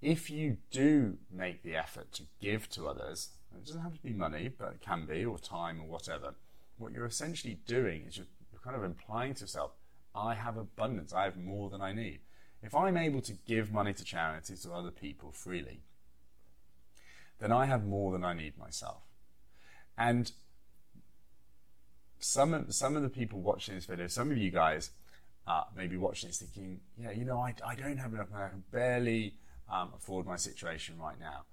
if 0.01 0.29
you 0.29 0.57
do 0.71 1.17
make 1.31 1.63
the 1.63 1.75
effort 1.75 2.11
to 2.13 2.23
give 2.39 2.69
to 2.69 2.87
others, 2.87 3.29
it 3.55 3.65
doesn't 3.65 3.81
have 3.81 3.95
to 3.95 4.03
be 4.03 4.13
money, 4.13 4.49
but 4.49 4.73
it 4.73 4.81
can 4.81 5.05
be, 5.05 5.25
or 5.25 5.39
time, 5.39 5.81
or 5.81 5.87
whatever, 5.87 6.35
what 6.77 6.93
you're 6.93 7.05
essentially 7.05 7.59
doing 7.65 8.03
is 8.07 8.17
you're 8.17 8.27
kind 8.63 8.75
of 8.75 8.83
implying 8.83 9.33
to 9.35 9.41
yourself, 9.41 9.71
I 10.13 10.35
have 10.35 10.57
abundance, 10.57 11.13
I 11.13 11.23
have 11.23 11.37
more 11.37 11.69
than 11.69 11.81
I 11.81 11.93
need. 11.93 12.19
If 12.61 12.75
I'm 12.75 12.97
able 12.97 13.21
to 13.21 13.33
give 13.47 13.71
money 13.71 13.93
to 13.93 14.03
charity 14.03 14.55
to 14.55 14.73
other 14.73 14.91
people 14.91 15.31
freely, 15.31 15.81
then 17.39 17.51
I 17.51 17.65
have 17.65 17.85
more 17.85 18.11
than 18.11 18.23
I 18.23 18.33
need 18.33 18.57
myself. 18.57 19.03
And 19.97 20.31
some 22.19 22.53
of, 22.53 22.73
some 22.73 22.95
of 22.95 23.03
the 23.03 23.09
people 23.09 23.39
watching 23.39 23.75
this 23.75 23.85
video, 23.85 24.07
some 24.07 24.31
of 24.31 24.37
you 24.37 24.51
guys 24.51 24.91
uh, 25.47 25.63
may 25.75 25.87
be 25.87 25.97
watching 25.97 26.29
this 26.29 26.39
thinking, 26.39 26.79
yeah, 26.97 27.11
you 27.11 27.25
know, 27.25 27.39
I, 27.39 27.53
I 27.65 27.75
don't 27.75 27.97
have 27.97 28.13
enough 28.13 28.31
money, 28.31 28.45
I 28.45 28.49
can 28.49 28.63
barely 28.71 29.35
um, 29.71 29.91
afford 29.95 30.25
my 30.25 30.35
situation 30.35 30.95
right 30.99 31.19
now. 31.19 31.43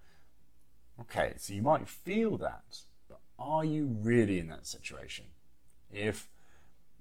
Okay, 1.00 1.34
so 1.36 1.52
you 1.52 1.62
might 1.62 1.88
feel 1.88 2.36
that, 2.38 2.78
but 3.08 3.20
are 3.38 3.64
you 3.64 3.96
really 4.00 4.38
in 4.38 4.48
that 4.48 4.66
situation? 4.66 5.26
If 5.92 6.28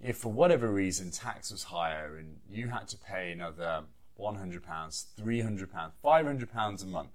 if 0.01 0.17
for 0.17 0.31
whatever 0.31 0.67
reason 0.67 1.11
tax 1.11 1.51
was 1.51 1.63
higher 1.63 2.17
and 2.17 2.37
you 2.49 2.67
had 2.67 2.89
to 2.89 2.97
pay 2.97 3.31
another 3.31 3.83
£100, 4.19 4.61
£300, 4.61 5.91
£500 6.03 6.83
a 6.83 6.85
month, 6.85 7.09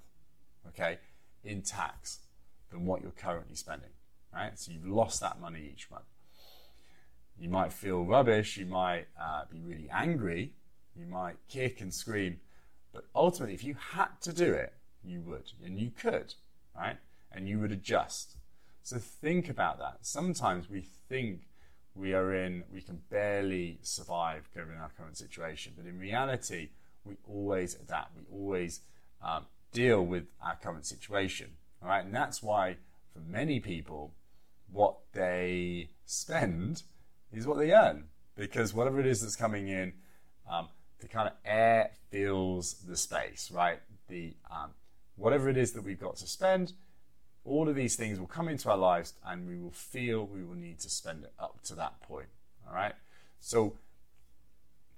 okay, 0.69 0.99
in 1.45 1.61
tax 1.61 2.21
than 2.71 2.87
what 2.87 3.03
you're 3.03 3.11
currently 3.11 3.55
spending, 3.55 3.91
right? 4.33 4.59
So 4.59 4.73
you've 4.73 4.87
lost 4.87 5.21
that 5.21 5.41
money 5.41 5.71
each 5.71 5.91
month. 5.91 6.05
You 7.41 7.49
might 7.49 7.73
feel 7.73 8.05
rubbish, 8.05 8.57
you 8.57 8.67
might 8.67 9.07
uh, 9.21 9.43
be 9.51 9.61
really 9.61 9.89
angry, 9.93 10.55
you 10.97 11.07
might 11.07 11.37
kick 11.49 11.81
and 11.81 11.93
scream, 11.93 12.41
but 12.93 13.05
ultimately, 13.15 13.55
if 13.55 13.63
you 13.65 13.75
had 13.75 14.09
to 14.23 14.33
do 14.33 14.53
it, 14.53 14.73
you 15.05 15.21
would, 15.23 15.53
and 15.65 15.79
you 15.79 15.91
could, 15.91 16.35
right? 16.77 16.97
And 17.33 17.49
you 17.49 17.59
would 17.61 17.73
adjust. 17.73 18.37
So 18.83 18.99
think 18.99 19.49
about 19.49 19.79
that. 19.79 19.99
Sometimes 20.01 20.69
we 20.69 20.81
think 20.81 21.43
we 21.95 22.15
are 22.15 22.35
in, 22.35 22.65
we 22.73 22.81
can 22.81 23.01
barely 23.11 23.79
survive 23.83 24.49
given 24.55 24.77
our 24.77 24.91
current 24.97 25.17
situation. 25.17 25.75
But 25.77 25.87
in 25.87 25.99
reality, 25.99 26.71
we 27.05 27.17
always 27.29 27.75
adapt. 27.75 28.17
We 28.17 28.23
always 28.33 28.81
um, 29.23 29.47
deal 29.73 30.05
with 30.05 30.25
our 30.43 30.57
current 30.57 30.87
situation. 30.87 31.51
All 31.83 31.89
right, 31.89 32.05
and 32.05 32.15
that's 32.15 32.43
why 32.43 32.77
for 33.13 33.21
many 33.21 33.61
people, 33.61 34.15
what 34.71 34.97
they 35.13 35.91
spend 36.05 36.83
is 37.33 37.47
what 37.47 37.59
they 37.59 37.73
earn 37.73 38.05
because 38.37 38.73
whatever 38.73 39.01
it 39.01 39.07
is 39.07 39.21
that's 39.21 39.37
coming 39.37 39.69
in, 39.69 39.93
um, 40.51 40.69
the 41.01 41.09
kind 41.09 41.29
of 41.29 41.35
air 41.45 41.91
fills 42.11 42.75
the 42.87 42.97
space, 42.97 43.51
right? 43.53 43.79
The 44.09 44.35
um, 44.51 44.71
whatever 45.17 45.49
it 45.49 45.57
is 45.57 45.73
that 45.73 45.85
we've 45.85 46.01
got 46.01 46.17
to 46.17 46.27
spend 46.27 46.73
all 47.49 47.69
of 47.69 47.75
these 47.75 47.97
things 47.97 48.21
will 48.21 48.27
come 48.27 48.49
into 48.49 48.71
our 48.71 48.77
lives 48.77 49.15
and 49.27 49.49
we 49.49 49.59
will 49.59 49.71
feel 49.71 50.27
we 50.27 50.45
will 50.45 50.55
need 50.55 50.79
to 50.81 50.91
spend 50.91 51.25
it 51.25 51.33
up 51.39 51.63
to 51.65 51.75
that 51.75 52.01
point. 52.03 52.29
All 52.67 52.75
right. 52.75 52.93
So, 53.41 53.75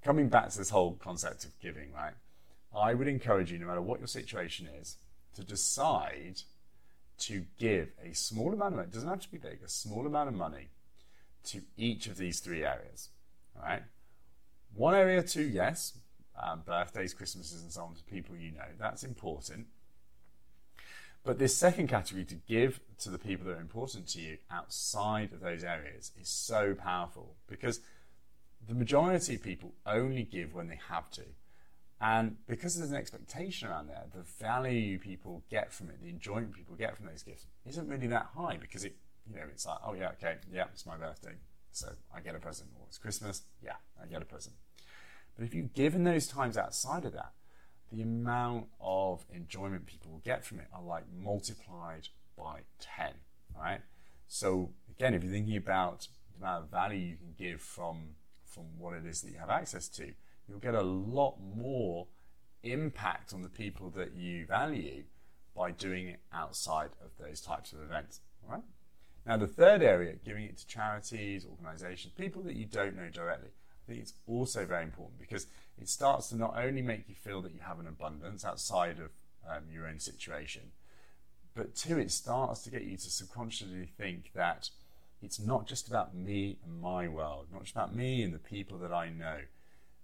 coming 0.02 0.28
back 0.28 0.50
to 0.50 0.58
this 0.58 0.70
whole 0.70 0.94
concept 0.94 1.44
of 1.44 1.58
giving, 1.60 1.92
right? 1.92 2.14
I 2.76 2.94
would 2.94 3.08
encourage 3.08 3.52
you, 3.52 3.58
no 3.58 3.66
matter 3.66 3.80
what 3.80 4.00
your 4.00 4.06
situation 4.06 4.68
is, 4.80 4.96
to 5.34 5.44
decide 5.44 6.42
to 7.18 7.44
give 7.58 7.90
a 8.02 8.14
small 8.14 8.52
amount 8.52 8.72
of 8.72 8.76
money, 8.76 8.88
it 8.88 8.92
doesn't 8.92 9.08
have 9.08 9.20
to 9.20 9.30
be 9.30 9.38
big, 9.38 9.60
a 9.64 9.68
small 9.68 10.06
amount 10.06 10.28
of 10.28 10.34
money 10.34 10.68
to 11.44 11.62
each 11.76 12.06
of 12.06 12.16
these 12.16 12.40
three 12.40 12.64
areas. 12.64 13.10
All 13.56 13.62
right. 13.62 13.82
One 14.74 14.94
area, 14.94 15.22
two, 15.22 15.42
yes, 15.42 15.98
um, 16.40 16.62
birthdays, 16.64 17.12
Christmases, 17.12 17.62
and 17.62 17.72
so 17.72 17.82
on 17.82 17.94
to 17.94 18.04
people 18.04 18.36
you 18.36 18.52
know. 18.52 18.68
That's 18.78 19.02
important. 19.02 19.66
But 21.22 21.38
this 21.38 21.54
second 21.54 21.88
category 21.88 22.24
to 22.24 22.34
give 22.34 22.80
to 23.00 23.10
the 23.10 23.18
people 23.18 23.46
that 23.46 23.58
are 23.58 23.60
important 23.60 24.08
to 24.08 24.20
you 24.20 24.38
outside 24.50 25.32
of 25.32 25.40
those 25.40 25.64
areas 25.64 26.12
is 26.18 26.28
so 26.28 26.74
powerful 26.74 27.34
because 27.46 27.80
the 28.66 28.74
majority 28.74 29.34
of 29.34 29.42
people 29.42 29.72
only 29.84 30.22
give 30.22 30.54
when 30.54 30.68
they 30.68 30.80
have 30.88 31.10
to. 31.12 31.22
And 32.00 32.36
because 32.46 32.76
there's 32.76 32.90
an 32.90 32.96
expectation 32.96 33.68
around 33.68 33.88
there, 33.88 34.04
the 34.14 34.22
value 34.22 34.98
people 34.98 35.42
get 35.50 35.70
from 35.72 35.90
it, 35.90 36.00
the 36.02 36.08
enjoyment 36.08 36.54
people 36.54 36.74
get 36.74 36.96
from 36.96 37.06
those 37.06 37.22
gifts 37.22 37.44
isn't 37.66 37.88
really 37.88 38.06
that 38.06 38.28
high 38.34 38.56
because 38.56 38.84
it, 38.84 38.96
you 39.30 39.36
know, 39.36 39.46
it's 39.50 39.66
like, 39.66 39.78
oh 39.84 39.94
yeah, 39.94 40.10
okay, 40.10 40.36
yeah, 40.52 40.64
it's 40.72 40.86
my 40.86 40.96
birthday, 40.96 41.34
so 41.70 41.88
I 42.14 42.20
get 42.20 42.34
a 42.34 42.38
present. 42.38 42.70
Or 42.78 42.86
it's 42.88 42.98
Christmas, 42.98 43.42
yeah, 43.62 43.74
I 44.02 44.06
get 44.06 44.22
a 44.22 44.26
present. 44.26 44.56
But 45.36 45.44
if 45.44 45.54
you 45.54 45.62
give 45.74 45.94
in 45.94 46.04
those 46.04 46.26
times 46.26 46.56
outside 46.56 47.04
of 47.04 47.12
that, 47.12 47.32
the 47.92 48.02
amount 48.02 48.66
of 48.80 49.24
enjoyment 49.34 49.86
people 49.86 50.12
will 50.12 50.22
get 50.24 50.44
from 50.44 50.60
it 50.60 50.66
are 50.72 50.82
like 50.82 51.04
multiplied 51.12 52.08
by 52.36 52.60
10. 52.80 53.12
right? 53.56 53.80
So 54.28 54.70
again, 54.90 55.14
if 55.14 55.22
you're 55.22 55.32
thinking 55.32 55.56
about 55.56 56.08
the 56.32 56.44
amount 56.44 56.64
of 56.64 56.70
value 56.70 56.98
you 56.98 57.16
can 57.16 57.34
give 57.36 57.60
from 57.60 58.14
from 58.44 58.64
what 58.78 58.94
it 58.94 59.06
is 59.06 59.22
that 59.22 59.30
you 59.30 59.38
have 59.38 59.50
access 59.50 59.88
to, 59.88 60.12
you'll 60.48 60.58
get 60.58 60.74
a 60.74 60.82
lot 60.82 61.36
more 61.56 62.08
impact 62.62 63.32
on 63.32 63.42
the 63.42 63.48
people 63.48 63.90
that 63.90 64.14
you 64.14 64.44
value 64.44 65.04
by 65.54 65.70
doing 65.70 66.08
it 66.08 66.20
outside 66.32 66.90
of 67.02 67.10
those 67.18 67.40
types 67.40 67.72
of 67.72 67.80
events. 67.80 68.20
Right. 68.48 68.62
Now, 69.26 69.36
the 69.36 69.46
third 69.46 69.82
area, 69.82 70.14
giving 70.24 70.44
it 70.44 70.58
to 70.58 70.66
charities, 70.66 71.44
organizations, 71.44 72.14
people 72.14 72.42
that 72.42 72.56
you 72.56 72.64
don't 72.64 72.96
know 72.96 73.08
directly, 73.08 73.50
I 73.50 73.92
think 73.92 74.02
it's 74.02 74.14
also 74.26 74.64
very 74.64 74.84
important 74.84 75.18
because 75.18 75.46
it 75.80 75.88
starts 75.88 76.28
to 76.28 76.36
not 76.36 76.54
only 76.56 76.82
make 76.82 77.08
you 77.08 77.14
feel 77.14 77.42
that 77.42 77.54
you 77.54 77.60
have 77.60 77.80
an 77.80 77.86
abundance 77.86 78.44
outside 78.44 78.98
of 78.98 79.10
um, 79.48 79.64
your 79.72 79.86
own 79.86 79.98
situation, 79.98 80.72
but 81.54 81.74
two, 81.74 81.98
it 81.98 82.10
starts 82.10 82.62
to 82.62 82.70
get 82.70 82.84
you 82.84 82.96
to 82.96 83.10
subconsciously 83.10 83.90
think 83.98 84.30
that 84.34 84.70
it's 85.22 85.40
not 85.40 85.66
just 85.66 85.88
about 85.88 86.14
me 86.14 86.58
and 86.64 86.80
my 86.80 87.08
world, 87.08 87.46
not 87.52 87.62
just 87.62 87.74
about 87.74 87.94
me 87.94 88.22
and 88.22 88.32
the 88.32 88.38
people 88.38 88.78
that 88.78 88.92
I 88.92 89.10
know, 89.10 89.40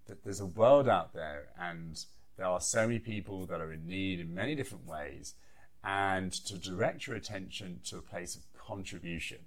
that 0.07 0.25
there's 0.25 0.41
a 0.41 0.47
world 0.47 0.89
out 0.89 1.15
there 1.15 1.49
and 1.59 2.05
there 2.37 2.47
are 2.47 2.61
so 2.61 2.87
many 2.87 2.99
people 2.99 3.47
that 3.47 3.61
are 3.61 3.73
in 3.73 3.87
need 3.87 4.21
in 4.21 4.35
many 4.35 4.55
different 4.55 4.87
ways, 4.87 5.35
and 5.83 6.33
to 6.33 6.59
direct 6.59 7.07
your 7.07 7.17
attention 7.17 7.81
to 7.85 7.97
a 7.97 8.03
place 8.03 8.37
of 8.37 8.43
contribution. 8.67 9.39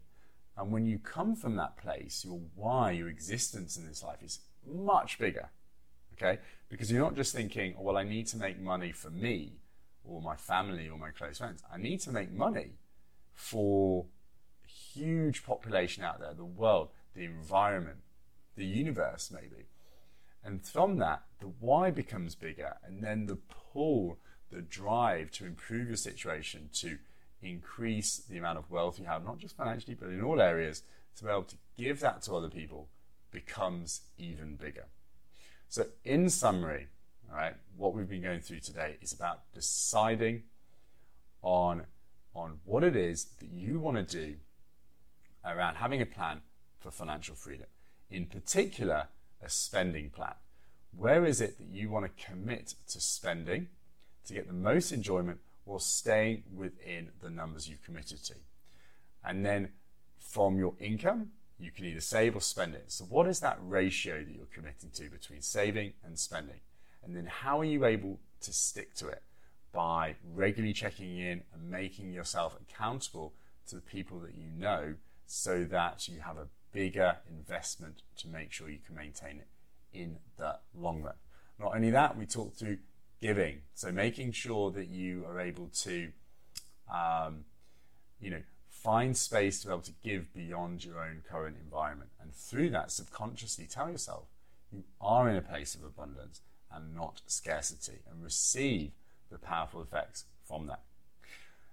And 0.57 0.71
when 0.71 0.85
you 0.85 0.99
come 0.99 1.35
from 1.35 1.55
that 1.55 1.77
place, 1.77 2.23
your 2.25 2.41
why, 2.55 2.91
your 2.91 3.07
existence 3.07 3.77
in 3.77 3.87
this 3.87 4.03
life 4.03 4.21
is 4.21 4.39
much 4.65 5.17
bigger 5.17 5.49
okay? 6.21 6.39
Because 6.69 6.91
you're 6.91 7.01
not 7.01 7.15
just 7.15 7.33
thinking, 7.33 7.75
oh, 7.77 7.83
well, 7.83 7.97
I 7.97 8.03
need 8.03 8.27
to 8.27 8.37
make 8.37 8.59
money 8.59 8.91
for 8.91 9.09
me 9.09 9.53
or 10.03 10.21
my 10.21 10.35
family 10.35 10.89
or 10.89 10.97
my 10.97 11.11
close 11.11 11.37
friends. 11.37 11.63
I 11.73 11.77
need 11.77 11.99
to 12.01 12.11
make 12.11 12.31
money 12.31 12.73
for 13.33 14.05
a 14.65 14.67
huge 14.67 15.45
population 15.45 16.03
out 16.03 16.19
there, 16.19 16.33
the 16.33 16.45
world, 16.45 16.89
the 17.15 17.25
environment, 17.25 17.99
the 18.55 18.65
universe, 18.65 19.31
maybe. 19.33 19.65
And 20.43 20.65
from 20.65 20.97
that, 20.99 21.23
the 21.39 21.51
why 21.59 21.91
becomes 21.91 22.35
bigger, 22.35 22.77
and 22.83 23.03
then 23.03 23.25
the 23.25 23.37
pull, 23.73 24.19
the 24.51 24.61
drive 24.61 25.31
to 25.31 25.45
improve 25.45 25.87
your 25.87 25.97
situation, 25.97 26.69
to 26.75 26.97
increase 27.41 28.17
the 28.29 28.37
amount 28.37 28.57
of 28.57 28.69
wealth 28.69 28.99
you 28.99 29.05
have, 29.05 29.23
not 29.23 29.37
just 29.37 29.55
financially, 29.55 29.95
but 29.99 30.09
in 30.09 30.21
all 30.21 30.41
areas, 30.41 30.83
to 31.17 31.23
be 31.23 31.29
able 31.29 31.43
to 31.43 31.55
give 31.77 31.99
that 32.01 32.21
to 32.23 32.35
other 32.35 32.49
people 32.49 32.89
becomes 33.31 34.01
even 34.17 34.55
bigger. 34.55 34.85
So, 35.67 35.85
in 36.03 36.29
summary, 36.29 36.87
all 37.29 37.37
right, 37.37 37.55
what 37.77 37.93
we've 37.93 38.09
been 38.09 38.23
going 38.23 38.41
through 38.41 38.61
today 38.61 38.97
is 39.01 39.13
about 39.13 39.41
deciding 39.53 40.43
on, 41.41 41.83
on 42.33 42.59
what 42.65 42.83
it 42.83 42.95
is 42.95 43.25
that 43.39 43.49
you 43.49 43.79
want 43.79 43.97
to 43.97 44.03
do 44.03 44.35
around 45.45 45.75
having 45.75 46.01
a 46.01 46.05
plan 46.05 46.41
for 46.79 46.91
financial 46.91 47.35
freedom. 47.35 47.67
In 48.09 48.25
particular, 48.25 49.07
a 49.41 49.49
spending 49.49 50.09
plan. 50.09 50.33
Where 50.95 51.25
is 51.25 51.39
it 51.39 51.57
that 51.59 51.67
you 51.67 51.89
want 51.89 52.05
to 52.05 52.25
commit 52.25 52.73
to 52.89 52.99
spending 52.99 53.67
to 54.25 54.33
get 54.33 54.47
the 54.47 54.53
most 54.53 54.91
enjoyment 54.91 55.39
while 55.69 55.79
staying 55.79 56.43
within 56.55 57.09
the 57.21 57.29
numbers 57.29 57.69
you've 57.69 57.83
committed 57.83 58.23
to? 58.25 58.33
And 59.23 59.45
then 59.45 59.69
from 60.17 60.57
your 60.57 60.73
income, 60.79 61.29
you 61.59 61.71
can 61.71 61.85
either 61.85 62.01
save 62.01 62.35
or 62.35 62.41
spend 62.41 62.73
it. 62.73 62.85
So, 62.87 63.05
what 63.05 63.27
is 63.27 63.39
that 63.41 63.59
ratio 63.61 64.23
that 64.23 64.33
you're 64.33 64.47
committing 64.53 64.89
to 64.91 65.09
between 65.09 65.41
saving 65.41 65.93
and 66.03 66.17
spending? 66.17 66.61
And 67.03 67.15
then, 67.15 67.27
how 67.27 67.59
are 67.59 67.65
you 67.65 67.85
able 67.85 68.19
to 68.41 68.53
stick 68.53 68.95
to 68.95 69.07
it? 69.09 69.21
By 69.71 70.15
regularly 70.33 70.73
checking 70.73 71.17
in 71.17 71.43
and 71.53 71.69
making 71.69 72.13
yourself 72.13 72.57
accountable 72.59 73.33
to 73.67 73.75
the 73.75 73.81
people 73.81 74.19
that 74.21 74.35
you 74.35 74.49
know 74.57 74.95
so 75.27 75.63
that 75.65 76.07
you 76.07 76.21
have 76.21 76.37
a 76.37 76.47
bigger 76.71 77.17
investment 77.29 78.01
to 78.17 78.27
make 78.27 78.51
sure 78.51 78.69
you 78.69 78.79
can 78.85 78.95
maintain 78.95 79.37
it 79.37 79.47
in 79.93 80.17
the 80.37 80.57
long 80.75 81.03
run. 81.03 81.15
Not 81.59 81.75
only 81.75 81.91
that, 81.91 82.17
we 82.17 82.25
talked 82.25 82.57
through 82.57 82.79
giving. 83.21 83.61
So, 83.73 83.91
making 83.91 84.31
sure 84.31 84.71
that 84.71 84.87
you 84.87 85.25
are 85.27 85.39
able 85.39 85.69
to, 85.83 86.09
um, 86.93 87.45
you 88.19 88.31
know, 88.31 88.41
find 88.69 89.15
space 89.15 89.61
to 89.61 89.67
be 89.67 89.73
able 89.73 89.83
to 89.83 89.93
give 90.03 90.33
beyond 90.33 90.85
your 90.85 90.99
own 90.99 91.23
current 91.29 91.57
environment. 91.61 92.11
And 92.21 92.33
through 92.33 92.69
that, 92.71 92.91
subconsciously 92.91 93.65
tell 93.65 93.89
yourself 93.89 94.25
you 94.71 94.83
are 95.01 95.29
in 95.29 95.35
a 95.35 95.41
place 95.41 95.75
of 95.75 95.83
abundance 95.83 96.41
and 96.71 96.95
not 96.95 97.21
scarcity 97.25 97.99
and 98.09 98.23
receive 98.23 98.91
the 99.31 99.37
powerful 99.37 99.81
effects 99.81 100.25
from 100.45 100.67
that. 100.67 100.81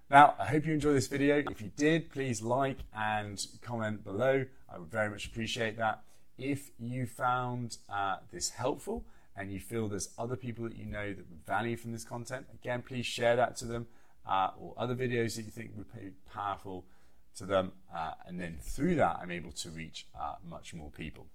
Now, 0.09 0.35
I 0.39 0.45
hope 0.45 0.65
you 0.65 0.73
enjoyed 0.73 0.95
this 0.95 1.07
video. 1.07 1.43
If 1.49 1.61
you 1.61 1.71
did, 1.75 2.09
please 2.11 2.41
like 2.41 2.77
and 2.95 3.45
comment 3.61 4.03
below. 4.03 4.45
I 4.73 4.77
would 4.77 4.89
very 4.89 5.09
much 5.09 5.25
appreciate 5.25 5.77
that. 5.77 6.01
If 6.37 6.71
you 6.79 7.05
found 7.05 7.77
uh, 7.89 8.17
this 8.31 8.51
helpful 8.51 9.03
and 9.37 9.51
you 9.51 9.59
feel 9.59 9.87
there's 9.87 10.09
other 10.17 10.35
people 10.35 10.63
that 10.65 10.75
you 10.75 10.85
know 10.85 11.09
that 11.09 11.29
would 11.29 11.45
value 11.45 11.77
from 11.77 11.91
this 11.91 12.03
content, 12.03 12.47
again, 12.53 12.81
please 12.81 13.05
share 13.05 13.35
that 13.35 13.55
to 13.57 13.65
them 13.65 13.87
uh, 14.27 14.49
or 14.59 14.73
other 14.77 14.95
videos 14.95 15.35
that 15.35 15.43
you 15.43 15.51
think 15.51 15.71
would 15.77 15.93
be 15.93 16.11
powerful 16.33 16.85
to 17.35 17.45
them, 17.45 17.71
uh, 17.95 18.13
and 18.25 18.39
then 18.39 18.57
through 18.59 18.95
that, 18.95 19.19
I'm 19.21 19.31
able 19.31 19.51
to 19.51 19.69
reach 19.69 20.07
uh, 20.19 20.35
much 20.49 20.73
more 20.73 20.89
people. 20.89 21.27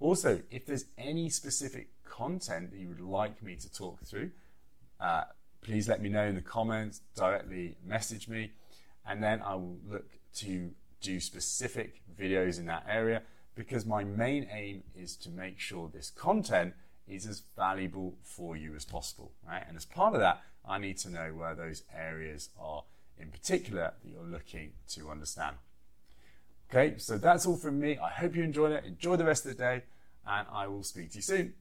Also, 0.00 0.40
if 0.50 0.66
there's 0.66 0.86
any 0.96 1.28
specific 1.28 1.88
content 2.04 2.70
that 2.70 2.78
you 2.78 2.88
would 2.88 3.00
like 3.00 3.42
me 3.42 3.54
to 3.56 3.72
talk 3.72 4.02
through, 4.02 4.30
uh, 4.98 5.24
please 5.60 5.88
let 5.88 6.00
me 6.00 6.08
know 6.08 6.24
in 6.24 6.34
the 6.34 6.40
comments, 6.40 7.02
directly 7.14 7.76
message 7.84 8.28
me, 8.28 8.50
and 9.06 9.22
then 9.22 9.42
I 9.42 9.54
will 9.54 9.78
look 9.86 10.06
to 10.36 10.70
do 11.02 11.20
specific 11.20 12.00
videos 12.18 12.58
in 12.58 12.66
that 12.66 12.86
area 12.88 13.22
because 13.54 13.84
my 13.84 14.04
main 14.04 14.48
aim 14.52 14.82
is 14.94 15.16
to 15.16 15.30
make 15.30 15.58
sure 15.58 15.88
this 15.88 16.10
content 16.10 16.74
is 17.08 17.26
as 17.26 17.42
valuable 17.56 18.14
for 18.22 18.56
you 18.56 18.74
as 18.74 18.84
possible, 18.84 19.32
right? 19.46 19.62
And 19.66 19.76
as 19.76 19.84
part 19.84 20.14
of 20.14 20.20
that, 20.20 20.42
I 20.64 20.78
need 20.78 20.98
to 20.98 21.10
know 21.10 21.32
where 21.34 21.54
those 21.54 21.84
areas 21.94 22.50
are 22.58 22.84
in 23.18 23.30
particular 23.30 23.94
that 24.02 24.08
you're 24.08 24.22
looking 24.24 24.72
to 24.88 25.10
understand. 25.10 25.56
Okay, 26.70 26.98
so 26.98 27.16
that's 27.16 27.46
all 27.46 27.56
from 27.56 27.78
me. 27.78 27.96
I 27.98 28.10
hope 28.10 28.34
you 28.34 28.42
enjoyed 28.42 28.72
it. 28.72 28.84
Enjoy 28.84 29.16
the 29.16 29.24
rest 29.24 29.46
of 29.46 29.52
the 29.52 29.62
day, 29.62 29.84
and 30.26 30.46
I 30.50 30.66
will 30.66 30.82
speak 30.82 31.10
to 31.10 31.16
you 31.16 31.22
soon. 31.22 31.54